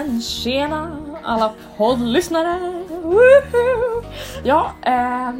[0.00, 2.84] Nämen tjena alla poddlyssnare!
[3.02, 4.04] Woohoo!
[4.44, 5.30] Ja, eh,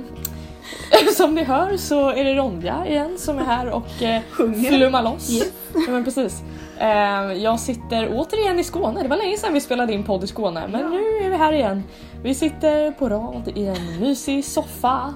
[1.16, 4.22] som ni hör så är det Ronja igen som är här och eh,
[4.68, 5.30] flummar loss.
[5.30, 5.52] Yes.
[5.75, 6.43] Ja, men precis.
[6.79, 10.26] Eh, jag sitter återigen i Skåne, det var länge sedan vi spelade in podd i
[10.26, 10.88] Skåne men Ja.
[10.88, 11.82] nu är vi här igen.
[12.22, 15.14] Vi sitter på rad i en mysig soffa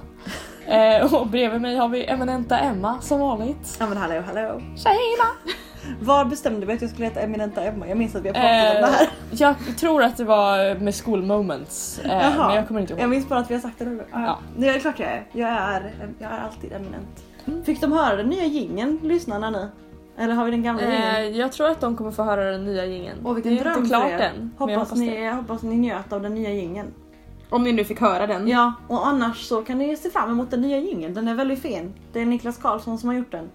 [0.66, 3.77] eh, och bredvid mig har vi eminenta Emma som vanligt.
[3.80, 4.61] Ja men hallå hallå.
[4.77, 5.55] Tjena!
[6.01, 7.88] Var bestämde vi att jag skulle heta Eminenta Emma?
[7.88, 9.02] Jag minns att vi har pratat om det här.
[9.02, 13.02] Eh, jag tror att det var med school moments eh, men jag kommer inte ihåg.
[13.02, 14.06] Jag minns bara att vi har sagt det någon gång.
[14.12, 14.39] Ja.
[14.56, 15.27] Det är klart jag är.
[15.33, 17.25] Jag är, jag är alltid eminent.
[17.47, 17.65] Mm.
[17.65, 19.69] Fick de höra den nya jingeln, lyssnarna nu?
[20.19, 22.84] Eller har vi den gamla Eh, jag tror att de kommer få höra den nya
[22.86, 23.19] jingeln.
[23.25, 24.33] Åh det vilken är dröm inte för klart er.
[24.36, 24.51] än.
[24.58, 25.30] jag Hoppas, ni, det.
[25.30, 26.89] hoppas ni njöt av den nya jingeln.
[27.51, 28.48] Om ni nu fick höra den.
[28.48, 31.14] Ja, och annars så kan ni se fram emot den nya jingeln.
[31.14, 31.95] Den är väldigt fin.
[32.12, 33.51] Det är Niklas Karlsson som har gjort den.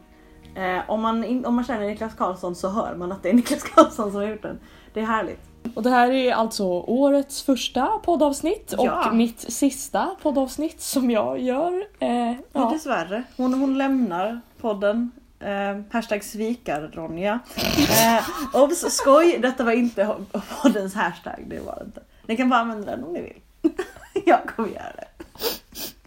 [0.55, 3.33] Eh, om, man, in- om man känner Niklas Karlsson så hör man att det är
[3.39, 4.59] Niklas Karlsson som har gjort den.
[4.94, 5.39] Det är härligt.
[5.75, 9.09] Och det här är alltså årets första poddavsnitt Ja.
[9.09, 11.86] och mitt sista poddavsnitt som jag gör.
[12.00, 12.36] Eh, Ja.
[12.53, 12.69] ja.
[12.73, 13.23] Dessvärre.
[13.38, 15.11] Hon, hon lämnar podden.
[15.39, 17.39] Eh, hashtag svikar-Ronja.
[17.78, 18.23] Eh,
[18.63, 19.39] obs, skoj!
[19.41, 20.16] Detta var inte
[20.61, 21.44] poddens hashtag.
[21.47, 22.02] Det var inte.
[22.25, 23.41] Ni kan bara använda den om ni vill.
[24.25, 25.08] jag kommer göra det.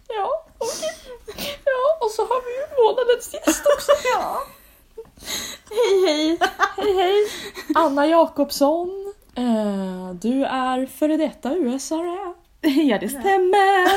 [0.09, 0.89] Ja, okej.
[0.89, 0.92] Ja,
[2.05, 3.93] och så har vi ju månadens gäst också.
[4.15, 4.43] Ja.
[5.71, 6.39] Hej hej!
[6.77, 7.17] Hej hej!
[7.75, 9.13] Anna Jakobsson.
[9.35, 12.35] Eh, du är före detta USare.
[12.61, 13.89] Ja, det stämmer.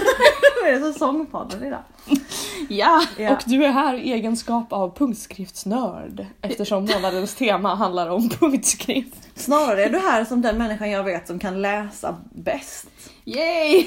[0.65, 1.83] Är det som sångpodden idag.
[2.69, 3.03] Ja.
[3.17, 3.33] Ja.
[3.33, 9.29] Och du är här i egenskap av punktskriftsnörd eftersom månadens tema handlar om punktskrift.
[9.35, 12.87] Snarare är du här som den människan jag vet som kan läsa bäst.
[13.25, 13.85] Yay!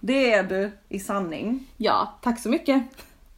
[0.00, 1.66] Det är du i sanning.
[1.76, 2.82] Ja, tack så mycket.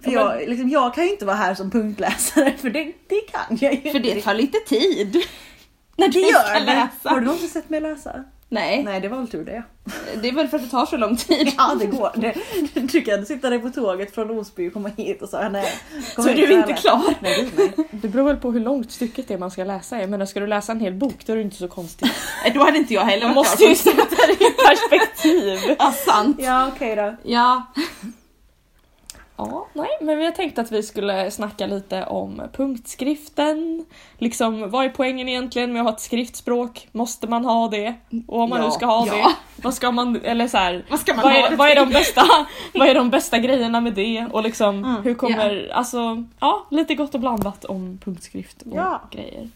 [0.04, 3.58] För jag, liksom, jag kan ju inte vara här som punktläsare för det, det kan
[3.60, 5.16] jag ju För det tar lite tid.
[5.96, 6.64] När Det du gör ska det.
[6.66, 7.08] läsa.
[7.10, 8.24] Har du någonsin sett mig läsa?
[8.48, 9.62] Nej, Nej det var väl tur det.
[10.22, 11.52] det är väl för att det tar så lång tid.
[11.58, 12.10] Ja det går.
[12.16, 12.34] Det,
[12.92, 15.72] du kan sitta där på tåget från Osby och komma hit och säga nej.
[16.14, 17.14] kom Så är hit, du inte klar.
[17.20, 17.72] Nej, nej.
[17.90, 20.00] Det beror väl på hur långt stycket är man ska läsa.
[20.00, 22.12] Jag menar, ska du läsa en hel bok då är det inte så konstigt.
[22.44, 25.76] Nej, Då hade inte jag heller varit måste ju sätta det i perspektiv.
[25.78, 26.36] Ja, sant.
[26.40, 27.16] Ja okej då.
[27.22, 27.62] Ja.
[29.50, 33.84] Ja, nej, men vi har tänkt att vi skulle snacka lite om punktskriften.
[34.18, 36.88] Liksom, vad är poängen egentligen med att ha ett skriftspråk?
[36.92, 37.94] Måste man ha det?
[38.26, 39.14] Och om man Ja, nu ska ha ja.
[39.14, 41.90] det, vad ska man, eller så här, Vad ska man vad är, vad är de
[41.90, 42.22] bästa,
[42.74, 44.26] vad är de bästa grejerna med det?
[44.32, 49.00] Och liksom, Mm, hur kommer, alltså, ja, lite gott och blandat om punktskrift och Ja.
[49.10, 49.48] grejer.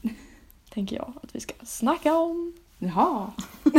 [0.74, 2.52] Tänker jag att vi ska snacka om.
[2.78, 3.26] Jaha.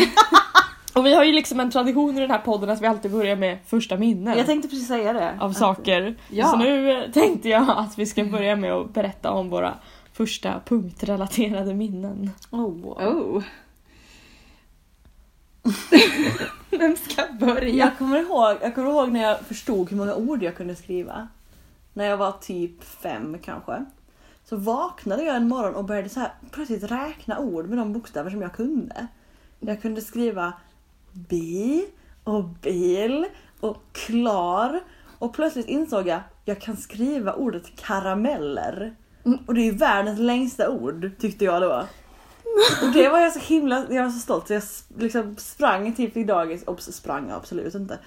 [0.97, 3.35] Och vi har ju liksom en tradition i den här podden att vi alltid börjar
[3.35, 4.38] med första minnen.
[4.38, 5.38] Jag tänkte precis säga det.
[5.40, 6.16] av Att- saker.
[6.30, 6.47] Ja.
[6.47, 9.74] Så nu eh, tänkte jag att vi ska börja med att berätta om våra
[10.13, 12.31] första punktrelaterade minnen.
[12.52, 12.86] Oh.
[12.86, 13.44] Oh.
[16.69, 17.69] Vem ska börja?
[17.69, 21.28] Jag kommer, ihåg, jag kommer ihåg när jag förstod hur många ord jag kunde skriva.
[21.94, 23.86] När jag var typ fem kanske.
[24.46, 28.30] Så vaknade jag en morgon och började så här plötsligt räkna ord med de bokstäver
[28.30, 29.07] som jag kunde.
[29.59, 30.53] Jag kunde skriva
[31.30, 31.86] bi
[32.24, 33.26] och bil
[33.60, 34.80] och klar.
[35.20, 38.96] Och plötsligt insåg jag jag kan skriva ordet karameller.
[39.26, 39.40] Mm.
[39.48, 41.86] Och det är ju världens längsta ord tyckte jag då.
[42.82, 44.64] Och det var jag så himla, jag var så stolt så jag
[45.00, 48.00] liksom sprang typ till dagis, obs sprang absolut inte.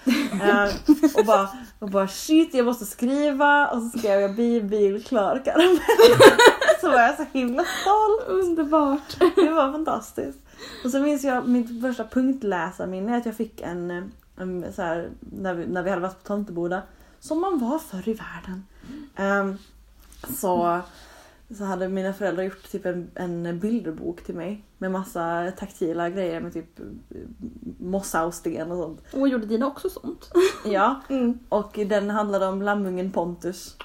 [0.42, 0.68] Eh,
[1.14, 1.48] och, bara,
[1.78, 5.78] och bara shit jag måste skriva och så skrev jag bi, bil, klar, karamell.
[6.80, 8.28] Så var jag så himla stolt.
[8.28, 9.16] Underbart.
[9.36, 10.38] Det var fantastiskt.
[10.84, 14.02] Och så minns jag mitt första punktläsarminne att jag fick en, eh,
[14.36, 16.82] en så här, när, vi, när vi hade varit på Tomteboda,
[17.20, 18.64] som man var förr i världen.
[19.16, 19.56] Ehm,
[20.28, 20.80] så,
[21.58, 26.40] så hade mina föräldrar gjort typ en, en bilderbok till mig med massa taktila grejer
[26.40, 26.84] med typ eh,
[27.78, 29.00] mossa och sten och sånt.
[29.12, 30.30] Och gjorde dina också sånt?
[30.64, 31.38] Ja, Mm.
[31.48, 33.76] och den handlade om lammungen Pontus.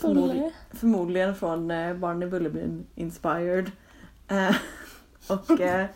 [0.00, 3.70] Förmodligen, förmodligen från eh, Barney Bullerbyn inspired.
[5.30, 5.86] Och, eh,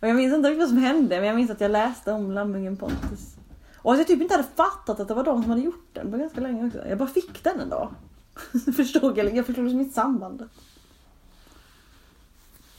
[0.00, 2.30] och jag minns inte riktigt vad som hände men jag minns att jag läste om
[2.30, 3.36] lammungen Pontus.
[3.76, 6.12] Och att jag typ inte hade fattat att det var de som hade gjort den
[6.12, 6.88] på ganska länge också.
[6.88, 7.94] Jag bara fick den en dag.
[8.76, 10.50] förstod jag, jag förstod liksom inte sambandet.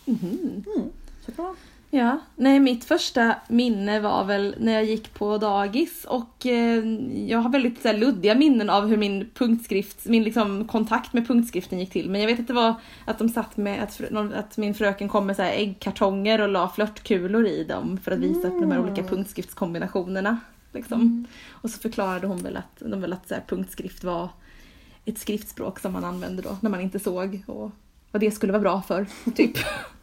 [0.06, 0.64] Mhm.
[0.76, 0.90] Mm.
[1.26, 1.56] Så kan vara.
[1.90, 6.86] Ja, nej mitt första minne var väl när jag gick på dagis och eh,
[7.28, 11.28] jag har väldigt så här, luddiga minnen av hur min punktskrift, min liksom, kontakt med
[11.28, 12.10] punktskriften gick till.
[12.10, 12.76] Men jag vet att det var
[13.06, 14.02] att de satt med, att,
[14.34, 18.20] att min fröken kom med så här, äggkartonger och la flörtkulor i dem för att
[18.20, 20.38] visa på de här olika punktskriftskombinationerna.
[20.74, 21.28] Liksom.
[21.52, 24.30] Och så förklarade hon väl att, de väl att så här, punktskrift var
[25.06, 27.72] ett skriftspråk som man använde då när man inte såg och
[28.12, 29.06] vad det skulle vara bra för.
[29.36, 29.58] Typ.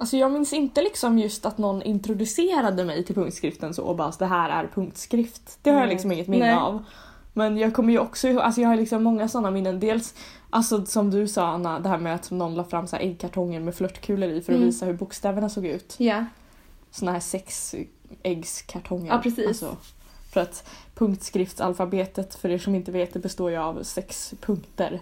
[0.00, 4.12] Alltså jag minns inte liksom just att någon introducerade mig till punktskriften så och bara
[4.18, 5.58] det här är punktskrift.
[5.62, 5.94] Det har jag Nej.
[5.94, 6.54] liksom inget minne Nej.
[6.54, 6.84] av.
[7.32, 9.80] Men jag kommer ju också ihåg, alltså jag har liksom många sådana minnen.
[9.80, 10.14] Dels
[10.50, 13.60] alltså som du sa Anna, det här med att någon la fram så här äggkartonger
[13.60, 14.66] med flörtkulor i för att Mm.
[14.68, 15.94] visa hur bokstäverna såg ut.
[15.98, 16.24] Ja.
[16.90, 17.74] Såna här sex
[18.22, 19.12] äggskartonger.
[19.12, 19.46] Ja, precis.
[19.48, 19.76] Alltså,
[20.32, 25.00] för att punktskriftsalfabetet, för er som inte vet, det består ju av sex punkter.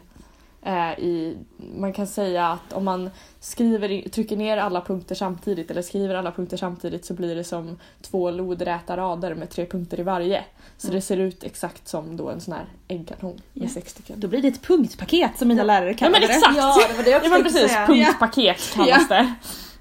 [0.67, 1.37] Eh, i,
[1.77, 3.11] man kan säga att om man
[3.41, 7.79] skriver, trycker ner alla punkter samtidigt eller skriver alla punkter samtidigt så blir det som
[8.03, 10.45] två lodräta rader med tre punkter i varje.
[10.79, 10.95] Så Mm.
[10.97, 13.69] det ser ut exakt som då en sån här äggkartong med Ja.
[13.69, 14.21] sex stycken.
[14.21, 16.27] Då blir det ett punktpaket som mina lärare Ja kallar men det.
[16.27, 16.57] exakt!
[16.57, 17.87] Ja, det var det jag Ja men precis, säga.
[17.87, 19.35] punktpaket kallas det.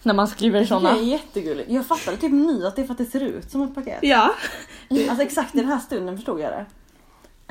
[0.04, 0.92] När man skriver Det såna.
[0.98, 1.70] är jättegulligt.
[1.72, 4.00] Jag fattade typ nu att det är för att det ser ut som ett paket.
[4.02, 4.36] Ja.
[5.10, 6.66] Alltså exakt i den här stunden förstod jag det.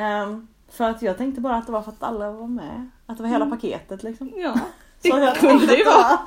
[0.03, 2.91] Ehm, för att jag tänkte bara att det var för att alla var med.
[3.07, 4.33] Att det var hela paketet liksom.
[4.37, 4.55] Ja.
[5.03, 6.19] Så jag kunde tänkte ju att det var.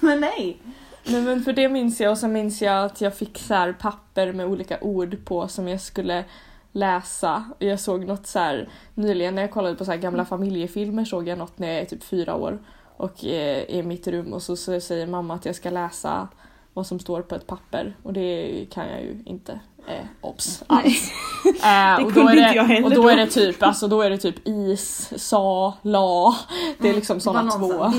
[0.00, 0.62] Men nej.
[1.04, 4.32] Nej men för det minns jag och sen minns jag att jag fick så papper
[4.32, 6.24] med olika ord på som jag skulle
[6.72, 7.44] läsa.
[7.58, 11.28] Jag såg något så här nyligen när jag kollade på så här gamla familjefilmer såg
[11.28, 12.58] jag något när jag är typ fyra år
[12.96, 16.28] och eh, i mitt rum och så, så säger mamma att jag ska läsa
[16.74, 19.60] vad som står på ett papper och det kan jag ju inte.
[19.88, 21.10] Eh, obs alls.
[21.46, 23.08] Eh, Det och då är det, jag heller Och då då.
[23.08, 26.36] är det typ, alltså då är det typ is, sa, la.
[26.78, 27.66] Det är liksom sådana två.
[27.68, 27.94] nonsens.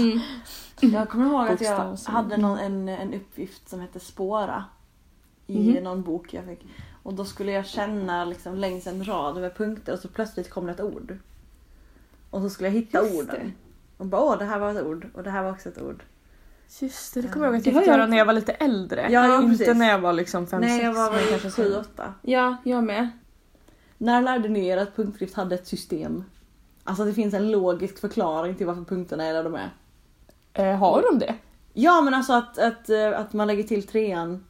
[0.81, 0.93] Mm.
[0.95, 4.63] Jag kommer ihåg att jag hade någon, en, en uppgift som hette spåra.
[5.47, 5.83] I Mhm.
[5.83, 6.59] någon bok jag fick.
[7.03, 10.65] Och då skulle jag känna liksom längs en rad med punkter och så plötsligt kom
[10.65, 11.17] det ett ord.
[12.29, 13.27] Och så skulle jag hitta Just orden.
[13.35, 13.51] det.
[13.97, 16.03] Och bara åh det här var ett ord och det här var också ett ord.
[16.79, 18.05] Just det, det kommer jag ihåg att jag fick också.
[18.05, 19.07] när jag var lite äldre.
[19.11, 19.75] Ja, ja, inte precis.
[19.77, 21.79] när jag var liksom 5 Nej jag var väl kanske 7 sen.
[21.79, 23.09] 8 Ja, jag med.
[23.97, 26.23] När lärde ni er att punktskrift hade ett system?
[26.83, 29.69] Alltså det finns en logisk förklaring till varför punkterna är där de är.
[30.53, 31.35] Eh, har de det?
[31.73, 34.45] Ja men alltså att, att, eh, att man lägger till trean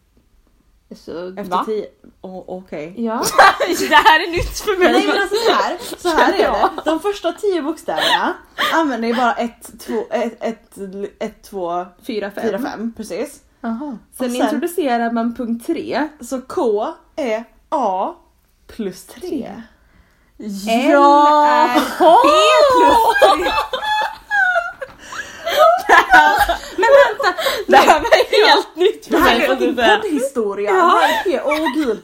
[0.95, 1.63] Så, efter Va?
[1.65, 1.85] tio...
[2.21, 2.93] Oh, Okej.
[2.97, 3.13] ja.
[3.89, 4.91] det här är nytt för mig!
[4.91, 6.81] Nej men alltså så här, så här är det.
[6.85, 8.33] De första tio bokstäverna
[8.73, 10.77] använder ju bara ett, två, ett, ett,
[11.19, 12.43] ett två, Fyra, fem.
[12.43, 12.93] fyra, fem.
[12.97, 13.39] Precis.
[13.63, 13.97] Aha.
[14.17, 16.07] Sen, sen- introducerar man punkt tre.
[16.21, 18.13] Så K är A
[18.67, 19.51] plus tre.
[20.37, 20.43] Ja!
[20.73, 22.29] är B
[22.77, 23.51] plus tre.
[26.77, 27.41] Men vänta!
[27.67, 29.45] Det här var helt nytt för Det här mig.
[29.69, 29.97] är säga.
[29.97, 30.71] poddhistoria.
[30.71, 31.01] Ja.
[31.45, 32.03] Åh gud.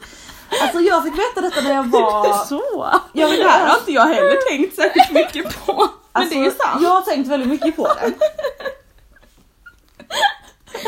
[0.61, 2.45] Alltså jag fick veta detta när jag var...
[2.45, 2.85] Så?
[3.13, 5.87] Jag Det vill här har inte jag heller tänkt särskilt mycket på.
[6.13, 6.59] Men det är ju sant.
[6.65, 8.13] Alltså, Jag har tänkt väldigt mycket på det.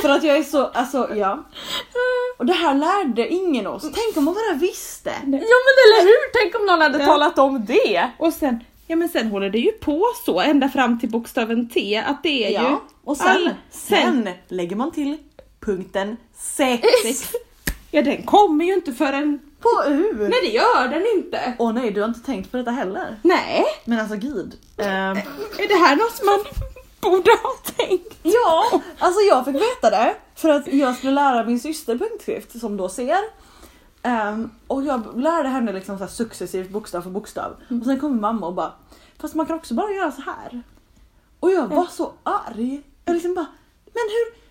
[0.01, 1.45] För att jag är så, alltså ja.
[2.38, 3.81] Och det här lärde ingen oss.
[3.83, 5.10] Tänk om man bara visste.
[5.10, 6.33] Ja men eller hur!
[6.42, 7.06] Tänk om någon hade Ja.
[7.06, 8.10] talat om det!
[8.18, 12.04] Och sen, ja men sen håller det ju på så ända fram till bokstaven T
[12.07, 12.81] att det är ju Ja.
[13.04, 15.18] Och sen, all- sen lägger man till
[15.60, 17.31] punkten sex sex.
[17.92, 19.39] Ja den kommer ju inte förrän...
[19.65, 20.27] på U.
[20.29, 21.53] Nej det gör den inte.
[21.59, 23.19] Åh nej, du har inte tänkt på detta heller.
[23.21, 24.57] Nej, Men alltså gud.
[24.77, 25.17] Ehm,
[25.57, 26.39] är det här något man
[27.01, 28.15] borde ha tänkt?
[28.24, 32.77] ja, alltså jag fick veta det för att jag skulle lära min syster punktskrift som
[32.77, 33.17] då ser.
[34.03, 37.55] Ehm, och jag lärde henne liksom så här successivt bokstav för bokstav.
[37.81, 38.74] Och sen kommer mamma och bara
[39.19, 40.63] Fast man kan också bara göra så här.
[41.39, 42.81] Och jag var så arg.
[43.05, 43.45] Jag liksom bara
[43.86, 44.44] Men hur,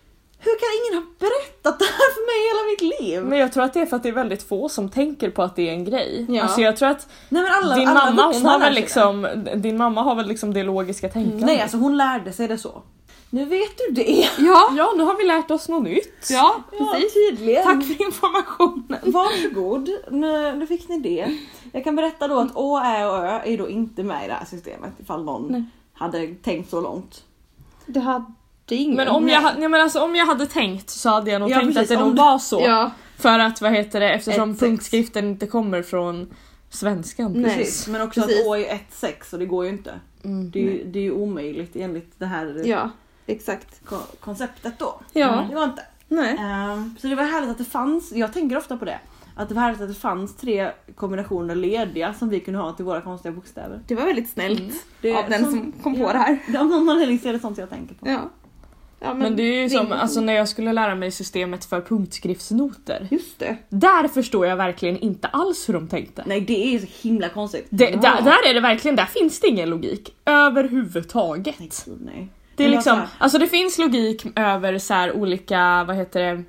[0.44, 3.22] hur kan ingen ha berättat det här för mig hela mitt liv?
[3.30, 5.42] Men jag tror att det är för att det är väldigt få som tänker på
[5.42, 6.26] att det är en grej.
[6.28, 6.42] Ja.
[6.42, 9.76] Alltså jag tror att Nej men alla, din alla mamma hon har väl liksom, din
[9.76, 11.46] mamma har väl liksom det logiska tänkandet.
[11.46, 12.82] Nej alltså hon lärde sig det så.
[13.30, 14.28] Nu vet du det.
[14.38, 16.28] Ja, Ja nu har vi lärt oss något nytt.
[16.30, 17.14] ja Ja, precis.
[17.14, 17.64] tydligen.
[17.64, 18.98] Tack för informationen.
[19.02, 21.38] Varsågod, nu, nu fick ni det.
[21.72, 24.34] Jag kan berätta då att Å, Ä och Ö är då inte med i det
[24.34, 25.64] här systemet ifall någon Nej.
[25.94, 27.22] hade tänkt så långt.
[27.86, 28.24] Det hade
[28.72, 28.96] ingen.
[28.96, 29.34] Men om Nej.
[29.34, 31.90] jag, ja, men alltså, om jag hade tänkt så hade jag nog Ja, tänkt precis,
[31.90, 32.60] att det nog var så.
[32.64, 34.68] Ja, För att vad heter det eftersom Ett, sex.
[34.68, 36.34] punktskriften inte kommer från
[36.70, 37.32] svenskan.
[37.32, 37.56] Nej.
[37.56, 37.88] Precis.
[37.88, 38.40] Men också Precis.
[38.40, 39.94] att Å är 1-6 och det går ju inte.
[40.24, 40.50] Mm.
[40.50, 42.90] Det är ju, det är ju omöjligt enligt det här ja,
[43.26, 43.84] exakt.
[43.84, 45.00] ko- konceptet då.
[45.12, 45.82] Ja, Det var inte.
[46.08, 46.36] nej.
[46.40, 48.98] Ehm, så det var härligt att det fanns, jag tänker ofta på det,
[49.36, 52.84] att det var härligt att det fanns tre kombinationer lediga som vi kunde ha till
[52.84, 53.80] våra konstiga bokstäver.
[53.86, 54.72] Det var väldigt snällt Mm.
[55.00, 56.38] Det, av den som kom på det här.
[56.58, 58.08] Av någon anledning så är det sånt jag tänker på.
[58.08, 58.20] Ja.
[59.04, 63.08] Ja Men det är ju som alltså, när jag skulle lära mig systemet för punktskriftsnoter.
[63.10, 63.56] Just det.
[63.68, 66.22] Där förstår jag verkligen inte alls hur de tänkte.
[66.26, 67.66] Nej det är så himla konstigt.
[67.70, 67.96] Det, Ja.
[67.96, 71.84] där, där är det verkligen, där finns det ingen logik överhuvudtaget.
[71.86, 72.28] Nej, nej.
[72.56, 76.20] Det är Men liksom, alltså- alltså det finns logik över så här olika, vad heter
[76.20, 76.42] det,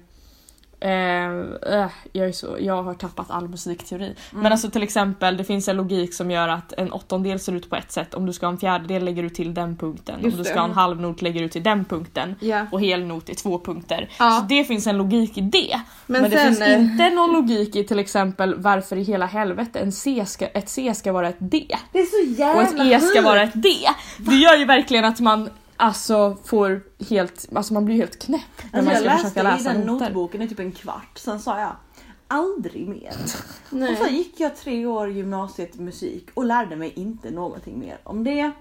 [0.86, 1.30] Eh,
[1.74, 4.16] eh, jag, så, jag har tappat all musikteori.
[4.32, 7.70] Men alltså till exempel det finns en logik som gör att en åttondel ser ut
[7.70, 8.14] på ett sätt.
[8.14, 10.16] Om du ska ha en fjärdedel lägger du till den punkten.
[10.22, 12.36] Just Om du ska ha en halvnot lägger du till den punkten.
[12.40, 12.68] Ja.
[12.72, 14.10] Och helnot i två punkter.
[14.20, 14.32] Ja.
[14.32, 15.82] Så det finns en logik i det.
[16.06, 19.80] Men Men, det finns eh, inte någon logik i till exempel varför i hela helvete
[19.80, 21.66] en C ska, ett C ska vara ett D.
[21.92, 23.70] Det är så jävla Och ett E ska vara ett D.
[24.18, 28.42] Det gör ju verkligen att man alltså får helt, alltså man blir helt knäpp
[28.72, 30.06] när Alltså man jag ska läste försöka läsa i den noter.
[30.06, 31.76] notboken i typ en kvart, sen sa jag
[32.28, 33.14] aldrig mer.
[33.72, 33.96] Och Nej.
[33.96, 38.52] så gick jag tre år gymnasiet musik och lärde mig inte någonting mer om det.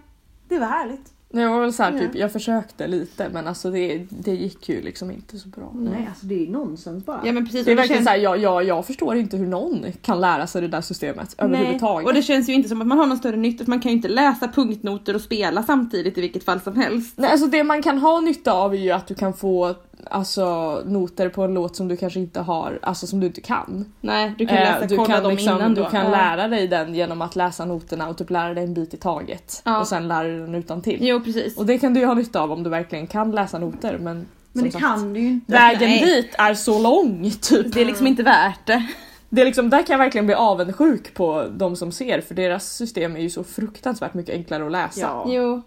[0.49, 1.12] Det var härligt.
[1.34, 1.98] Det var väl så här, Ja.
[1.98, 5.70] typ, jag försökte lite men alltså det, det gick ju liksom inte så bra.
[5.74, 7.20] Nej alltså det är nonsens bara.
[7.24, 7.64] Ja men precis.
[7.64, 10.62] Det är verkligen känns- såhär, jag, jag, jag förstår inte hur någon kan lära sig
[10.62, 12.06] det där systemet överhuvudtaget.
[12.08, 13.90] Och det känns ju inte som att man har någon större nytta för man kan
[13.90, 17.14] ju inte läsa punktnoter och spela samtidigt i vilket fall som helst.
[17.18, 19.74] Nej, alltså det man kan ha nytta av är ju att du kan få
[20.11, 23.92] alltså, noter på en låt som du kanske inte har, alltså som du inte kan.
[24.00, 25.88] Nej, du kan Eh, läsa, du kolla kan, dem liksom, innan du då.
[25.90, 26.11] kan Ja.
[26.11, 29.62] lära dig den genom att läsa noterna och typ lära dig en bit i taget.
[29.64, 29.80] Ja.
[29.80, 30.99] Och sen lära dig den utan till.
[31.00, 31.56] Jo precis.
[31.56, 34.26] Och det kan du ju ha nytta av om du verkligen kan läsa noter men,
[34.52, 35.52] Men det sagt, kan du ju inte.
[35.52, 36.04] Vägen Nej.
[36.04, 37.73] dit är så lång typ.
[37.75, 38.87] Det är liksom inte värt det.
[39.28, 42.76] Det är liksom, där kan jag verkligen bli avundsjuk på de som ser för deras
[42.76, 45.00] system är ju så fruktansvärt mycket enklare att läsa.
[45.00, 45.25] Ja.
[45.28, 45.62] Jo.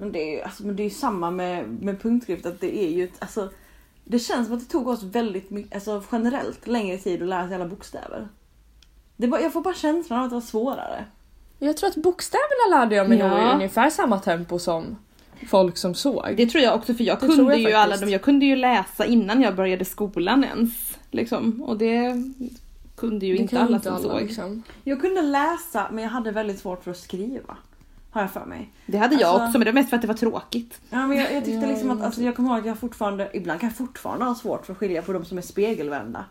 [0.00, 2.76] Men det är ju alltså, men det är ju samma med, med punktskrift att det
[2.84, 3.50] är ju ett, alltså
[4.04, 7.46] det känns som att det tog oss väldigt mycket, alltså generellt längre tid att lära
[7.46, 8.28] sig alla bokstäver.
[9.16, 11.04] Det bara, jag får bara känslan av att det var svårare.
[11.58, 13.28] Jag tror att bokstäverna lärde jag mig Ja.
[13.28, 14.96] nog i ungefär samma tempo som
[15.48, 16.34] folk som såg.
[16.36, 18.56] Det tror jag också för jag Det kunde jag ju alla de, jag kunde ju
[18.56, 20.98] läsa innan jag började skolan ens.
[21.10, 21.62] Liksom.
[21.62, 22.14] Och det
[22.96, 24.20] kunde ju Det inte alla inte som alla, såg.
[24.22, 24.62] liksom.
[24.84, 27.56] Jag kunde läsa men jag hade väldigt svårt för att skriva.
[28.10, 28.72] Har jag för mig.
[28.86, 30.80] Det hade jag Alltså- också men det var mest för att det var tråkigt.
[30.90, 33.30] Ja, men jag, jag tyckte liksom att, jag alltså, jag kommer ihåg att jag fortfarande,
[33.34, 36.24] ibland kan jag fortfarande ha svårt för att skilja på de som är spegelvända.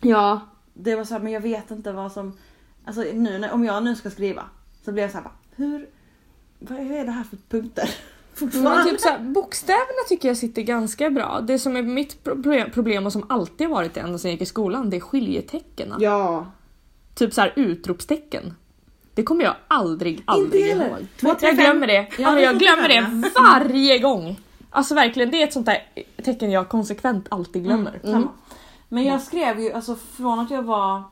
[0.00, 0.40] Ja.
[0.74, 2.32] Det var så här, men jag vet inte vad som,
[2.84, 4.42] alltså nu när, om jag nu ska skriva
[4.84, 5.86] så blir jag så här, bara, hur,
[6.58, 7.90] vad är det här för punkter?
[8.40, 8.90] Men Fortfarande.
[8.90, 11.40] typ såhär, bokstäverna tycker jag sitter ganska bra.
[11.40, 14.34] Det som är mitt pro- problem och som alltid har varit det ända sedan jag
[14.34, 15.94] gick i skolan, det är skiljetecken.
[15.98, 16.46] Ja.
[17.14, 18.54] Typ såhär utropstecken.
[19.16, 20.86] Det kommer jag aldrig, aldrig heller.
[20.88, 21.06] ihåg.
[21.20, 22.06] Två, tre, Jag glömmer det.
[22.18, 24.40] Ja, det jag glömmer det varje gång.
[24.70, 25.82] Alltså verkligen, det är ett sånt där
[26.24, 28.00] tecken jag konsekvent alltid glömmer.
[28.04, 28.28] Mm, samma.
[28.88, 31.02] Men jag skrev ju, alltså från att jag var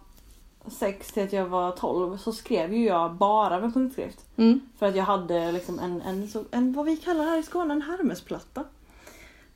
[0.67, 4.19] 6 till att jag var 12 så skrev ju jag bara med punktskrift.
[4.37, 4.61] Mm.
[4.79, 7.75] För att jag hade liksom en, en, så, en vad vi kallar här i Skåne,
[7.75, 8.65] en Hermesplatta.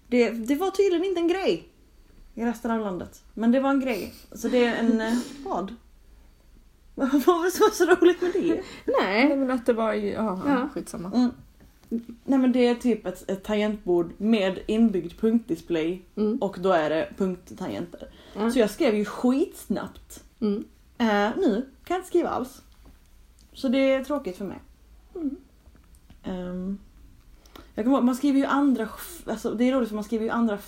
[0.06, 1.68] Det, det var tydligen inte en grej
[2.34, 3.22] i resten av landet.
[3.34, 4.14] Men det var en grej.
[4.32, 5.00] Så det är en...
[5.00, 5.14] eh,
[5.44, 5.74] Vad?
[6.98, 8.40] Vad var det som var så roligt med det?
[8.86, 9.36] Nej Nej.
[9.36, 10.68] men att det var ju, ja, Ja.
[10.74, 11.12] skitsamma.
[11.14, 11.30] Mm.
[12.24, 16.38] Nej men det är typ ett, ett tangentbord med inbyggd punktdisplay Mm.
[16.38, 18.08] och då är det punkttangenter.
[18.36, 18.50] Mm.
[18.50, 20.24] Så jag skrev ju skitsnabbt.
[20.40, 20.64] Mm.
[20.98, 22.62] Eh, nu kan jag inte skriva alls.
[23.52, 24.58] Så det är tråkigt för mig.
[25.14, 25.36] Mm.
[26.24, 26.78] Ehm,
[27.74, 28.88] jag ihåg, man skriver ju andra,
[29.26, 30.58] alltså det är roligt för man skriver ju andra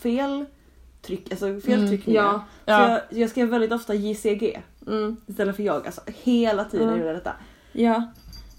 [1.02, 2.23] feltryck, alltså feltryckningar.
[2.23, 2.45] Ja.
[2.64, 2.90] Så Ja.
[2.90, 5.16] jag, jag skrev väldigt ofta JCG Mm.
[5.26, 5.87] istället för jag.
[5.87, 6.99] Alltså hela tiden Mm.
[6.99, 7.33] gjorde jag detta.
[7.73, 8.12] Ja.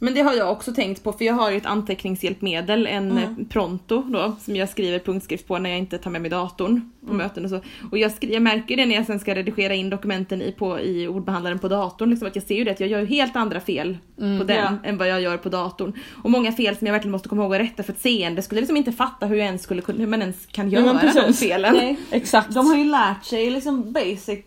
[0.04, 3.24] Men det har jag också tänkt på för jag har ju ett anteckningshjälpmedel, en Mm.
[3.24, 6.92] eh, Pronto då, som jag skriver punktskrift på när jag inte tar med mig datorn
[7.02, 7.18] på Mm.
[7.18, 7.60] möten och så.
[7.92, 10.80] Och jag, skri- jag märker det när jag sen ska redigera in dokumenten i, på,
[10.80, 13.60] i ordbehandlaren på datorn, liksom att jag ser ju det att jag gör helt andra
[13.60, 14.40] fel Mm.
[14.40, 14.90] på den Ja.
[14.90, 15.94] än vad jag gör på datorn.
[16.24, 18.62] Och många fel som jag verkligen måste komma ihåg att rätta för ett seende skulle
[18.62, 21.40] liksom inte fatta hur, jag ens skulle, hur man ens kan Ja, göra de precis.
[21.40, 21.74] felen.
[21.76, 21.98] Nej.
[22.12, 22.54] Exakt.
[22.54, 24.40] De har ju lärt sig liksom basic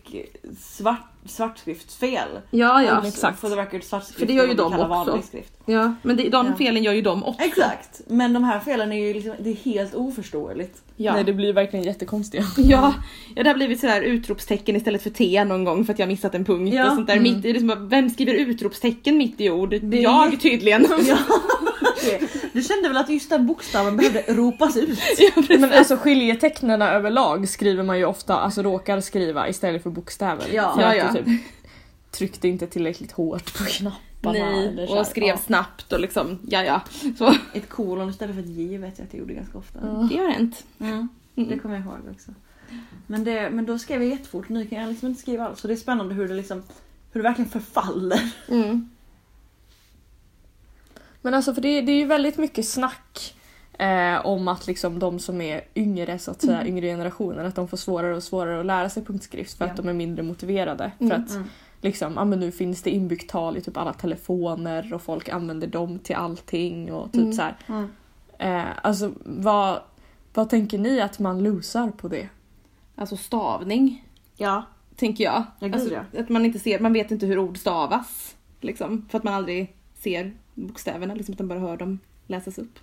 [0.59, 2.27] svart, svartskriftsfel.
[2.51, 3.07] Ja, ja.
[3.07, 3.39] Exakt.
[3.39, 5.21] For the record svartskrift För det gör ju de också.
[5.27, 5.53] skrift.
[5.65, 5.93] ja.
[6.01, 6.53] Men det, de Ja.
[6.57, 7.41] felen gör ju de också.
[7.43, 8.01] Exakt.
[8.07, 10.81] Men de här felen är ju liksom, det är helt oförståeligt.
[10.97, 11.13] Ja.
[11.13, 12.43] Nej det blir verkligen jättekonstiga.
[12.57, 12.93] Ja,
[13.35, 16.35] ja, det har blivit sådär utropstecken istället för T någon gång för att jag missat
[16.35, 16.89] en punkt Ja.
[16.89, 17.17] och sånt där.
[17.17, 17.23] Mm.
[17.33, 19.69] Mitt, det är liksom, vem skriver utropstecken mitt i ord?
[19.69, 20.87] Det är jag tydligen.
[21.07, 21.17] Ja,
[22.05, 22.21] det.
[22.53, 24.99] Du kände väl att just den bokstaven behövde ropas ut?
[25.49, 30.45] Men alltså skiljetecknen överlag skriver man ju ofta, alltså råkar skriva istället för bokstäver.
[30.53, 30.73] Ja.
[30.75, 31.13] för Ja, ja.
[31.13, 31.25] typ
[32.11, 34.39] tryckte inte tillräckligt hårt på knapparna.
[34.75, 35.37] Nej, och skrev Ja.
[35.37, 36.81] snabbt och liksom, ja ja.
[37.17, 39.79] Så Ett kolon istället för ett J vet jag att jag gjorde ganska ofta.
[39.83, 40.07] Ja.
[40.11, 40.63] det har hänt.
[40.79, 41.09] Mm.
[41.35, 42.31] Det kommer jag ihåg också.
[43.07, 45.59] Men, det, men då skrev jag jättefort, nu kan jag liksom inte skriva alls.
[45.59, 46.63] Så det är spännande hur det liksom
[47.11, 48.31] hur det verkligen förfaller.
[48.49, 48.89] Mm.
[51.25, 53.35] Men alltså för det, det är ju väldigt mycket snack
[53.79, 57.67] eh, om att liksom de som är yngre, så att säga, yngre generationen, att de
[57.67, 59.71] får svårare och svårare att lära sig punktskrift för Ja.
[59.71, 60.91] att de är mindre motiverade.
[60.97, 61.21] För Mm.
[61.23, 61.31] att
[61.81, 65.67] liksom, ja men nu finns det inbyggt tal i typ alla telefoner och folk använder
[65.67, 67.33] dem till allting och typ Mm.
[67.33, 67.55] så här.
[67.67, 67.89] Mm.
[68.39, 69.79] Eh, alltså vad,
[70.33, 72.29] vad tänker ni att man losar på det?
[72.95, 74.63] alltså stavning, Ja.
[74.95, 75.43] tänker jag.
[75.59, 75.95] Ja, alltså.
[76.17, 78.35] Att man inte ser, man vet inte hur ord stavas.
[78.61, 82.79] Liksom, för att man aldrig ser bokstäverna, liksom, utan bara hör dem läsas upp.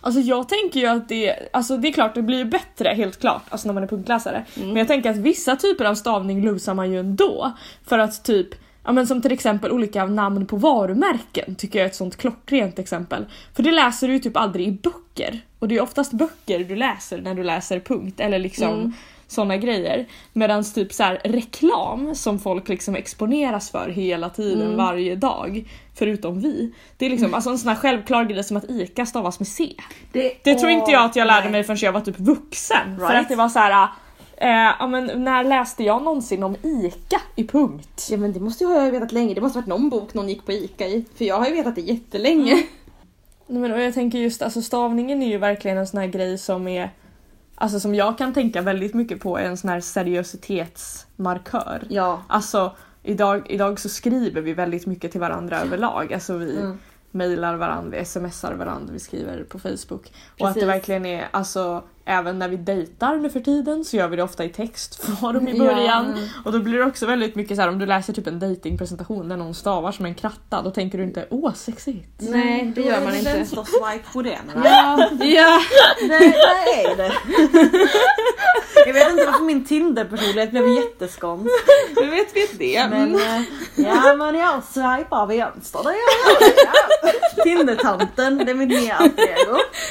[0.00, 3.20] Alltså jag tänker ju att det, alltså det är klart det blir ju bättre helt
[3.20, 4.44] klart, alltså när man är punktläsare.
[4.54, 7.52] Men jag tänker att vissa typer av stavning lusar man ju ändå.
[7.84, 8.48] För att typ,
[8.84, 12.78] ja men som till exempel olika namn på varumärken tycker jag är ett sånt klockrent
[12.78, 13.24] exempel.
[13.54, 15.40] För det läser du ju typ aldrig i böcker.
[15.58, 18.92] Och det är oftast böcker du läser när du läser punkt eller liksom Mm.
[19.26, 20.06] Såna grejer.
[20.32, 24.76] Medan typ så här reklam som folk liksom exponeras för hela tiden Mm.
[24.76, 25.64] varje dag.
[25.94, 26.72] Förutom vi.
[26.96, 29.68] Det är liksom alltså en sån här självklar grej som att ICA stavas med C.
[30.42, 31.52] Det tror inte jag att jag lärde nej.
[31.52, 32.96] mig förrän jag var typ vuxen.
[32.98, 33.20] För Right.
[33.20, 33.88] att det var så här.
[34.36, 38.06] Eh, ja, men när läste jag någonsin om ICA i punkt?
[38.10, 40.28] Ja men det måste jag ha vetat länge, det måste ha varit någon bok någon
[40.28, 41.04] gick på ICA i.
[41.16, 42.54] För jag har ju vetat det jättelänge.
[43.46, 46.38] Nej, men, och jag tänker just alltså stavningen är ju verkligen en sån här grej
[46.38, 46.90] som är
[47.54, 51.86] Alltså som jag kan tänka väldigt mycket på är en sån här seriositetsmarkör.
[51.90, 52.22] Ja.
[52.26, 56.12] Alltså idag, idag så skriver vi väldigt mycket till varandra överlag.
[56.12, 56.78] Alltså vi Mm.
[57.10, 60.12] mejlar varandra, vi smsar varandra, vi skriver på Facebook.
[60.40, 60.68] Och att det Precis.
[60.68, 64.44] verkligen är, alltså även när vi dejtar nu för tiden så gör vi det ofta
[64.44, 65.64] i textform i Ja.
[65.64, 66.28] början.
[66.44, 69.28] Och då blir det också väldigt mycket så här om du läser typ en datingpresentation
[69.28, 72.08] där någon stavar som en kratta, då tänker du inte åh sexigt.
[72.18, 73.32] Nej, det Då gör är man det inte.
[73.32, 74.50] vänster swipe på den.
[74.64, 75.60] Ja, ja.
[76.08, 77.12] Nej, vad är det?
[78.86, 81.50] Jag vet inte varför min Tinder-personlighet blev jätteskånsk.
[81.94, 82.86] Du vet, vet det.
[82.90, 83.20] Men Mm.
[83.20, 83.42] eh,
[83.76, 85.94] ja men jag swipar vänster, det gör
[86.40, 86.52] jag.
[87.36, 87.42] Ja.
[87.42, 89.36] Tindertanten, det är mitt nya alter.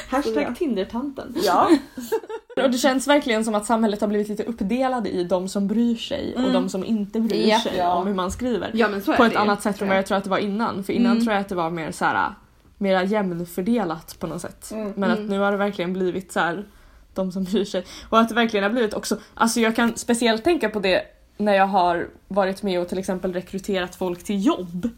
[0.10, 1.36] Hashtag Tindertanten.
[1.43, 1.70] Ja.
[2.63, 5.95] Och det känns verkligen som att samhället har blivit lite uppdelade i de som bryr
[5.95, 6.53] sig och Mm.
[6.53, 7.60] de som inte bryr Ja.
[7.60, 7.93] sig Ja.
[7.95, 8.72] om hur man skriver.
[8.74, 10.38] Ja men så är på ett annat sätt än vad jag tror att det var
[10.38, 10.83] innan.
[10.83, 11.24] För innan Mm.
[11.24, 12.33] tror jag att det var mer så här
[12.77, 14.72] mera jämnfördelat på något sätt.
[14.72, 14.93] Mm.
[14.95, 15.29] Men att Mm.
[15.29, 16.65] nu har det verkligen blivit så här
[17.13, 17.85] de som bryr sig.
[18.09, 21.01] Och att det verkligen har blivit också, alltså jag kan speciellt tänka på det
[21.37, 24.89] när jag har varit med och till exempel rekryterat folk till jobb.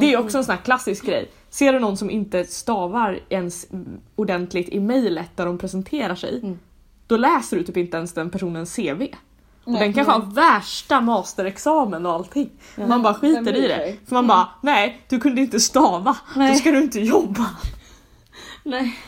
[0.00, 1.30] Det är också en sån här klassisk grej.
[1.50, 3.66] Ser du någon som inte stavar ens
[4.16, 6.58] ordentligt i mejlet där de presenterar sig, Mm.
[7.06, 9.02] då läser du typ inte ens den personens CV.
[9.64, 9.80] Och Nej.
[9.80, 12.50] den kanske har värsta masterexamen och allting.
[12.76, 12.86] Ja.
[12.86, 13.68] Man bara skiter i det.
[13.76, 14.00] sig?
[14.06, 16.54] För man bara, nej du kunde inte stava, då Nej.
[16.56, 17.46] ska du inte jobba.
[18.64, 18.98] Nej.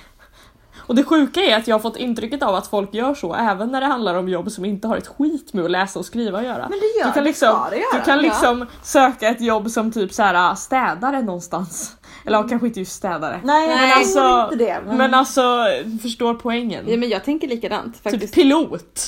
[0.87, 3.68] Och det sjuka är att jag har fått intrycket av att folk gör så även
[3.72, 6.38] när det handlar om jobb som inte har ett skit med att läsa och skriva
[6.38, 6.68] att göra.
[6.68, 7.98] Men det gör du kan liksom, det göra.
[7.98, 8.22] du kan Ja.
[8.22, 11.96] liksom söka ett jobb som typ så här städare någonstans.
[12.27, 13.40] Eller ja, kanske inte just städare.
[13.44, 14.81] Nej, Nej, men alltså- alltså, inte det.
[14.87, 15.64] Men, Men alltså,
[16.03, 16.85] förstår poängen.
[16.88, 18.35] Ja, men jag tänker likadant typ faktiskt.
[18.35, 19.07] pilot.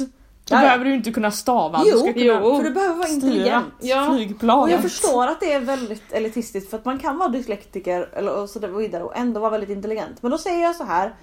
[0.49, 2.57] Då behöver du inte kunna stava, du Jo, ska kunna jo.
[2.57, 3.67] för du behöver vara intelligent.
[3.81, 4.13] Ja.
[4.15, 4.63] flygplanet.
[4.65, 8.37] Och jag förstår att det är väldigt elitistiskt för att man kan vara dyslektiker eller
[8.43, 10.23] och så vidare och ändå vara väldigt intelligent.
[10.23, 11.15] Men då säger jag så här.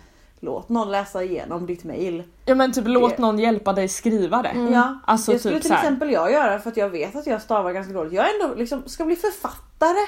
[0.44, 2.24] Låt någon läsa igenom ditt mail.
[2.46, 4.54] Ja men typ låt Det- någon hjälpa dig skriva det.
[4.74, 7.41] Ja, Alltså det skulle typ till exempel jag göra för att jag vet att jag
[7.41, 8.13] stavar ganska dåligt.
[8.13, 10.08] Jag ändå liksom, ska bli författare.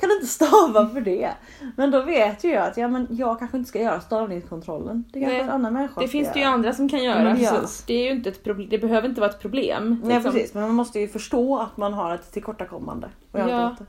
[0.00, 1.30] Kan inte stava för det.
[1.76, 5.04] Men då vet ju jag att ja, men jag kanske inte ska göra stavningskontrollen.
[5.12, 7.38] Det kanske Nej, en annan människa Det finns det ju andra som kan göra.
[7.38, 7.60] Ja.
[7.86, 10.00] Det, är ju inte ett problem, det behöver inte vara ett problem.
[10.04, 10.32] Nej liksom.
[10.32, 13.08] precis, men man måste ju förstå att man har ett tillkortakommande.
[13.32, 13.70] Och jag Ja.
[13.70, 13.86] inte.